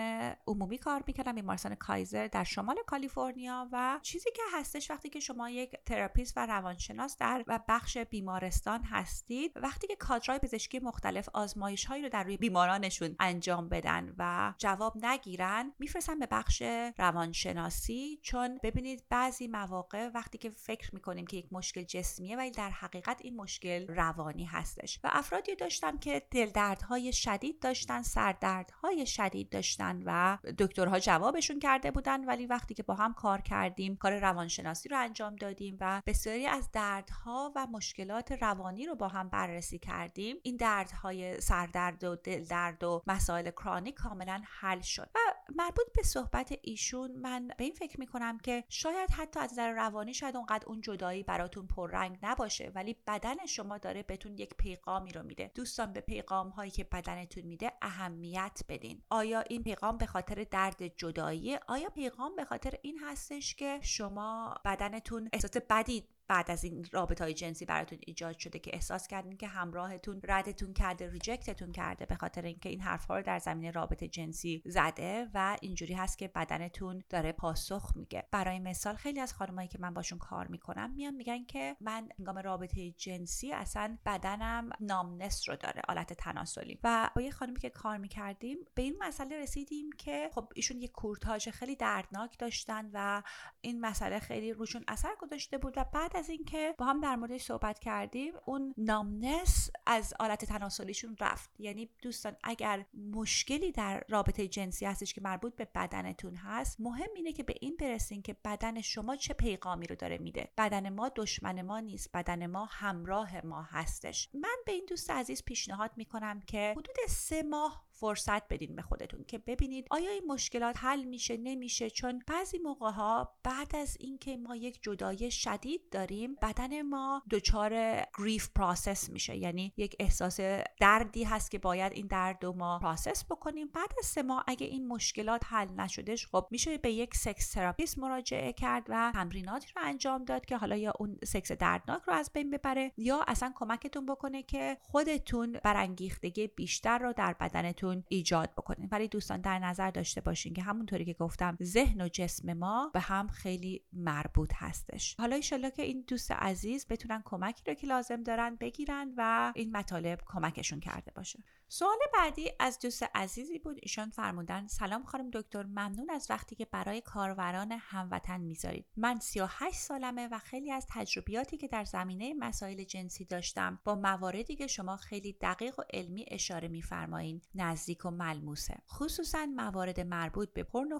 عمومی 0.47 0.77
کار 0.77 1.03
می‌کردم 1.07 1.35
بیمارستان 1.35 1.75
کایزر 1.75 2.27
در 2.27 2.43
شمال 2.43 2.75
کالیفرنیا 2.87 3.67
و 3.71 3.99
چیزی 4.01 4.29
که 4.35 4.41
هستش 4.53 4.91
وقتی 4.91 5.09
که 5.09 5.19
شما 5.19 5.49
یک 5.49 5.75
therapist 5.85 6.33
و 6.37 6.45
روانشناس 6.45 7.17
در 7.17 7.43
و 7.47 7.59
بخش 7.67 7.97
بیمارستان 7.97 8.83
هستید 8.83 9.51
وقتی 9.55 9.87
که 9.87 9.95
کادرهای 9.95 10.39
پزشکی 10.39 10.79
مختلف 10.79 11.29
آزمایش 11.33 11.85
هایی 11.85 12.03
رو 12.03 12.09
در 12.09 12.23
روی 12.23 12.37
بیمارانشون 12.37 13.15
انجام 13.19 13.69
بدن 13.69 14.15
و 14.17 14.53
جواب 14.57 15.05
نگیرن 15.05 15.73
میفرستن 15.79 16.19
به 16.19 16.25
بخش 16.25 16.63
روانشناسی 17.03 18.19
چون 18.21 18.59
ببینید 18.63 19.03
بعضی 19.09 19.47
مواقع 19.47 20.09
وقتی 20.13 20.37
که 20.37 20.49
فکر 20.49 20.95
می‌کنیم 20.95 21.27
که 21.27 21.37
یک 21.37 21.47
مشکل 21.51 21.83
جسمیه 21.83 22.37
ولی 22.37 22.51
در 22.51 22.69
حقیقت 22.69 23.21
این 23.21 23.35
مشکل 23.35 23.87
روانی 23.87 24.45
هستش. 24.45 24.99
و 25.03 25.09
افرادی 25.11 25.55
داشتم 25.55 25.97
که 25.97 26.21
دلدردهای 26.31 27.13
شدید 27.13 27.59
داشتن 27.59 28.01
سردردهای 28.01 29.05
شدید 29.05 29.49
داشتن 29.49 30.03
و 30.05 30.37
دکترها 30.57 30.99
جوابشون 30.99 31.59
کرده 31.59 31.91
بودن 31.91 32.25
ولی 32.25 32.45
وقتی 32.45 32.73
که 32.73 32.83
با 32.83 32.93
هم 32.93 33.13
کار 33.13 33.41
کردیم 33.41 33.95
کار 33.95 34.19
روانشناسی 34.19 34.89
رو 34.89 34.99
انجام 34.99 35.35
دادیم 35.35 35.77
و 35.79 36.01
بسیاری 36.05 36.47
از 36.47 36.71
دردها 36.71 37.51
و 37.55 37.67
مشکلات 37.67 38.31
روانی 38.31 38.85
رو 38.85 38.95
با 38.95 39.07
هم 39.07 39.29
بررسی 39.29 39.79
کردیم 39.79 40.35
این 40.43 40.55
دردهای 40.55 41.41
سردرد 41.41 42.03
و 42.03 42.15
دلدرد 42.15 42.83
و 42.83 43.03
مسائل 43.07 43.51
کرونیک 43.51 43.95
کاملا 43.95 44.41
حل 44.45 44.81
شد. 44.81 45.09
و 45.15 45.19
مربوط 45.55 45.87
به 45.95 46.03
صحبت 46.03 46.53
ایشون 46.83 47.11
من 47.11 47.47
به 47.57 47.63
این 47.63 47.73
فکر 47.73 47.99
می‌کنم 47.99 48.37
که 48.37 48.63
شاید 48.69 49.11
حتی 49.11 49.39
از 49.39 49.51
نظر 49.51 49.71
روانی 49.71 50.13
شاید 50.13 50.35
اونقدر 50.37 50.67
اون 50.67 50.81
جدایی 50.81 51.23
براتون 51.23 51.67
پررنگ 51.67 52.17
نباشه 52.23 52.71
ولی 52.75 52.95
بدن 53.07 53.45
شما 53.45 53.77
داره 53.77 54.03
بهتون 54.03 54.37
یک 54.37 54.55
پیغامی 54.57 55.11
رو 55.11 55.23
میده. 55.23 55.51
دوستان 55.55 55.93
به 55.93 56.01
پیغام 56.01 56.49
هایی 56.49 56.71
که 56.71 56.83
بدنتون 56.83 57.43
میده 57.43 57.71
اهمیت 57.81 58.61
بدین. 58.69 59.01
آیا 59.09 59.41
این 59.41 59.63
پیغام 59.63 59.97
به 59.97 60.05
خاطر 60.05 60.45
درد 60.51 60.87
جدایی؟ 60.97 61.57
آیا 61.67 61.89
پیغام 61.89 62.35
به 62.35 62.45
خاطر 62.45 62.73
این 62.81 62.99
هستش 62.99 63.55
که 63.55 63.79
شما 63.81 64.55
بدنتون 64.65 65.29
احساس 65.33 65.57
بدی 65.69 66.03
بعد 66.33 66.51
از 66.51 66.63
این 66.63 66.87
رابطه 66.91 67.23
های 67.23 67.33
جنسی 67.33 67.65
براتون 67.65 67.99
ایجاد 68.07 68.37
شده 68.37 68.59
که 68.59 68.71
احساس 68.73 69.07
کردین 69.07 69.37
که 69.37 69.47
همراهتون 69.47 70.21
ردتون 70.23 70.73
کرده 70.73 71.09
ریجکتتون 71.09 71.71
کرده 71.71 72.05
به 72.05 72.15
خاطر 72.15 72.41
اینکه 72.41 72.69
این 72.69 72.81
حرفها 72.81 73.17
رو 73.17 73.23
در 73.23 73.39
زمینه 73.39 73.71
رابطه 73.71 74.07
جنسی 74.07 74.61
زده 74.65 75.29
و 75.33 75.57
اینجوری 75.61 75.93
هست 75.93 76.17
که 76.17 76.27
بدنتون 76.27 77.03
داره 77.09 77.31
پاسخ 77.31 77.91
میگه. 77.95 78.27
برای 78.31 78.59
مثال 78.59 78.95
خیلی 78.95 79.19
از 79.19 79.33
خانمایی 79.33 79.67
که 79.67 79.79
من 79.79 79.93
باشون 79.93 80.19
کار 80.19 80.47
می‌کنم 80.47 80.93
میان 80.93 81.13
میگن 81.13 81.45
که 81.45 81.75
من 81.81 82.09
هنگام 82.19 82.37
رابطه 82.37 82.91
جنسی 82.91 83.53
اصلا 83.53 83.97
بدنم 84.05 84.69
نامنس 84.79 85.49
رو 85.49 85.55
داره 85.55 85.81
آلت 85.87 86.13
تناسلی. 86.13 86.79
و 86.83 87.09
با 87.15 87.21
یه 87.21 87.31
خانمی 87.31 87.59
که 87.59 87.69
کار 87.69 87.97
می‌کردیم 87.97 88.57
به 88.75 88.81
این 88.81 88.95
مسئله 88.99 89.41
رسیدیم 89.41 89.89
که 89.97 90.29
خب 90.33 90.51
ایشون 90.55 90.81
یه 90.81 90.87
کورتاژ 90.87 91.49
خیلی 91.49 91.75
دردناک 91.75 92.39
داشتن 92.39 92.89
و 92.93 93.23
این 93.61 93.81
مسئله 93.81 94.19
خیلی 94.19 94.53
روشون 94.53 94.83
اثر 94.87 95.15
گذاشته 95.19 95.57
بود 95.57 95.73
و 95.77 95.85
بعد 95.93 96.17
اینکه 96.29 96.75
با 96.77 96.85
هم 96.85 97.01
در 97.01 97.15
موردش 97.15 97.43
صحبت 97.43 97.79
کردیم 97.79 98.33
اون 98.45 98.73
نامنس 98.77 99.69
از 99.85 100.13
آلت 100.19 100.45
تناسلیشون 100.45 101.17
رفت. 101.19 101.59
یعنی 101.59 101.89
دوستان 102.01 102.35
اگر 102.43 102.85
مشکلی 103.11 103.71
در 103.71 104.03
رابطه 104.09 104.47
جنسی 104.47 104.85
هستش 104.85 105.13
که 105.13 105.21
مربوط 105.21 105.55
به 105.55 105.67
بدنتون 105.75 106.35
هست 106.35 106.81
مهم 106.81 107.09
اینه 107.15 107.33
که 107.33 107.43
به 107.43 107.55
این 107.61 107.75
برسین 107.79 108.21
که 108.21 108.35
بدن 108.45 108.81
شما 108.81 109.15
چه 109.15 109.33
پیغامی 109.33 109.87
رو 109.87 109.95
داره 109.95 110.17
میده. 110.17 110.49
بدن 110.57 110.89
ما 110.89 111.11
دشمن 111.15 111.61
ما 111.61 111.79
نیست 111.79 112.09
بدن 112.13 112.45
ما 112.45 112.65
همراه 112.65 113.45
ما 113.45 113.61
هستش. 113.61 114.29
من 114.33 114.57
به 114.65 114.71
این 114.71 114.85
دوست 114.89 115.11
عزیز 115.11 115.43
پیشنهاد 115.43 115.91
می‌کنم 115.95 116.41
که 116.41 116.73
حدود 116.77 116.95
سه 117.09 117.43
ماه 117.43 117.83
فرصت 118.03 118.47
بدین 118.47 118.75
به 118.75 118.81
خودتون 118.81 119.23
که 119.23 119.37
ببینید 119.37 119.87
آیا 119.89 120.11
این 120.11 120.23
مشکلات 120.27 120.75
حل 120.79 121.03
میشه 121.03 121.37
نمیشه؟ 121.37 121.89
چون 121.89 122.21
بعضی 122.27 122.57
موقع 122.57 122.91
ها 122.91 123.35
بعد 123.43 123.75
از 123.75 123.97
اینکه 123.99 124.37
ما 124.37 124.55
یک 124.55 124.79
جدای 124.81 125.31
شدید 125.31 125.81
داریم 125.91 126.35
بدن 126.41 126.81
ما 126.81 127.23
دچار 127.31 128.01
grief 128.17 128.49
process 128.55 129.09
میشه. 129.09 129.37
یعنی 129.37 129.73
یک 129.77 129.95
احساس 129.99 130.39
دردی 130.79 131.23
هست 131.23 131.51
که 131.51 131.59
باید 131.59 131.93
این 131.93 132.07
درد 132.07 132.43
رو 132.43 132.53
ما 132.53 132.79
process 132.79 133.25
بکنیم. 133.25 133.67
بعد 133.67 133.93
از 133.99 134.05
سه 134.05 134.23
ماه 134.23 134.43
اگه 134.47 134.67
این 134.67 134.87
مشکلات 134.87 135.41
حل 135.45 135.67
نشدش 135.67 136.27
خب 136.27 136.47
میشه 136.51 136.77
به 136.77 136.91
یک 136.91 137.15
sex 137.15 137.51
therapist 137.51 137.97
مراجعه 137.99 138.53
کرد 138.53 138.85
و 138.89 139.11
تمریناتی 139.13 139.67
رو 139.75 139.81
انجام 139.85 140.25
داد 140.25 140.45
که 140.45 140.57
حالا 140.57 140.75
یا 140.75 140.93
اون 140.99 141.17
سکس 141.25 141.51
دردناک 141.51 142.01
رو 142.07 142.13
از 142.13 142.31
بین 142.33 142.51
ببره 142.51 142.91
یا 142.97 143.25
اصلا 143.27 143.51
کمکتون 143.55 144.05
بکنه 144.05 144.43
که 144.43 144.77
خودتون 144.81 145.59
برانگیختگی 145.63 146.47
بیشتر 146.47 146.97
رو 146.97 147.13
در 147.13 147.33
بدنتون 147.33 147.92
خودتون 147.93 148.03
ایجاد 148.09 148.51
بکنین. 148.51 148.89
ولی 148.91 149.07
دوستان 149.07 149.41
در 149.41 149.59
نظر 149.59 149.91
داشته 149.91 150.21
باشین 150.21 150.53
که 150.53 150.61
همونطوری 150.61 151.05
که 151.05 151.13
گفتم 151.13 151.57
ذهن 151.63 152.01
و 152.01 152.07
جسم 152.07 152.53
ما 152.53 152.91
به 152.93 152.99
هم 152.99 153.27
خیلی 153.27 153.81
مربوط 153.93 154.51
هستش. 154.55 155.15
حالا 155.19 155.35
ایشالله 155.35 155.71
که 155.71 155.81
این 155.81 156.03
دوست 156.07 156.31
عزیز 156.31 156.87
بتونن 156.89 157.21
کمکی 157.25 157.63
رو 157.67 157.73
که 157.73 157.87
لازم 157.87 158.23
دارن 158.23 158.55
بگیرن 158.55 159.13
و 159.17 159.51
این 159.55 159.77
مطالب 159.77 160.19
کمکشون 160.25 160.79
کرده 160.79 161.11
باشه. 161.15 161.39
سوال 161.67 161.97
بعدی 162.13 162.49
از 162.59 162.79
دوست 162.79 163.03
عزیزی 163.15 163.59
بود. 163.59 163.79
ایشان 163.81 164.09
فرمودن 164.09 164.67
سلام 164.67 165.03
خانم 165.03 165.29
دکتر 165.33 165.63
ممنون 165.63 166.09
از 166.09 166.27
وقتی 166.29 166.55
که 166.55 166.65
برای 166.65 167.01
کاروران 167.01 167.71
هموطن 167.71 168.41
می‌ذارید. 168.41 168.85
من 168.97 169.19
38 169.19 169.75
سالمه 169.75 170.27
و 170.31 170.39
خیلی 170.39 170.71
از 170.71 170.87
تجربیاتی 170.89 171.57
که 171.57 171.67
در 171.67 171.83
زمینه 171.83 172.33
مسائل 172.33 172.83
جنسی 172.83 173.25
داشتم 173.25 173.79
با 173.83 173.95
مواردی 173.95 174.55
که 174.55 174.67
شما 174.67 174.97
خیلی 174.97 175.37
دقیق 175.41 175.79
و 175.79 175.83
علمی 175.93 176.25
اشاره 176.27 176.67
میفرمایین. 176.67 177.41
نزدیک 177.83 178.05
و 178.05 178.09
ملموسه. 178.09 178.77
خصوصا 178.89 179.45
موارد 179.45 179.99
مربوط 179.99 180.53
به 180.53 180.63
پرن 180.63 180.93
و 180.93 180.99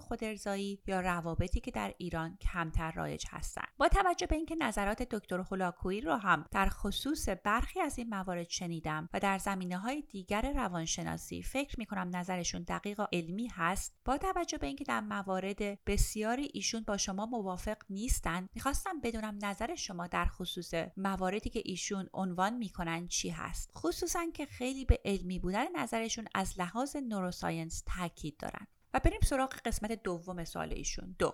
یا 0.86 1.00
روابطی 1.00 1.60
که 1.60 1.70
در 1.70 1.94
ایران 1.98 2.36
کمتر 2.36 2.92
رایج 2.92 3.24
هستند. 3.30 3.68
با 3.76 3.88
توجه 3.88 4.26
به 4.26 4.36
اینکه 4.36 4.54
نظرات 4.54 5.02
دکتر 5.02 5.40
هولاکویی 5.40 6.00
رو 6.00 6.14
هم 6.14 6.44
در 6.50 6.68
خصوص 6.68 7.28
برخی 7.44 7.80
از 7.80 7.98
این 7.98 8.08
موارد 8.08 8.48
شنیدم 8.48 9.08
و 9.12 9.20
در 9.20 9.38
زمینه 9.38 9.78
های 9.78 10.02
دیگر 10.02 10.52
روانشناسی 10.52 11.42
فکر 11.42 11.74
می 11.78 11.86
کنم 11.86 12.16
نظرشون 12.16 12.62
دقیق 12.62 13.00
و 13.00 13.06
علمی 13.12 13.48
هست 13.52 13.94
با 14.04 14.18
توجه 14.18 14.58
به 14.58 14.66
اینکه 14.66 14.84
در 14.84 15.00
موارد 15.00 15.84
بسیاری 15.84 16.50
ایشون 16.54 16.82
با 16.86 16.96
شما 16.96 17.26
موافق 17.26 17.76
نیستند 17.90 18.48
می‌خواستم 18.54 19.00
بدونم 19.00 19.38
نظر 19.42 19.74
شما 19.74 20.06
در 20.06 20.26
خصوص 20.26 20.74
مواردی 20.96 21.50
که 21.50 21.62
ایشون 21.64 22.08
عنوان 22.12 22.56
می‌کنن 22.56 23.08
چی 23.08 23.30
هست. 23.30 23.70
خصوصا 23.76 24.26
که 24.34 24.46
خیلی 24.46 24.84
به 24.84 25.00
علمی 25.04 25.38
بودن 25.38 25.76
نظرشون 25.76 26.24
از 26.34 26.54
لحاظ 26.64 26.96
نوروساینس 26.96 27.82
تاکید 27.86 28.36
دارن. 28.36 28.66
و 28.94 29.00
بریم 29.04 29.20
سراغ 29.20 29.54
قسمت 29.64 29.92
دوم 29.92 30.44
سوال 30.44 30.72
ایشون. 30.72 31.16
دو. 31.18 31.32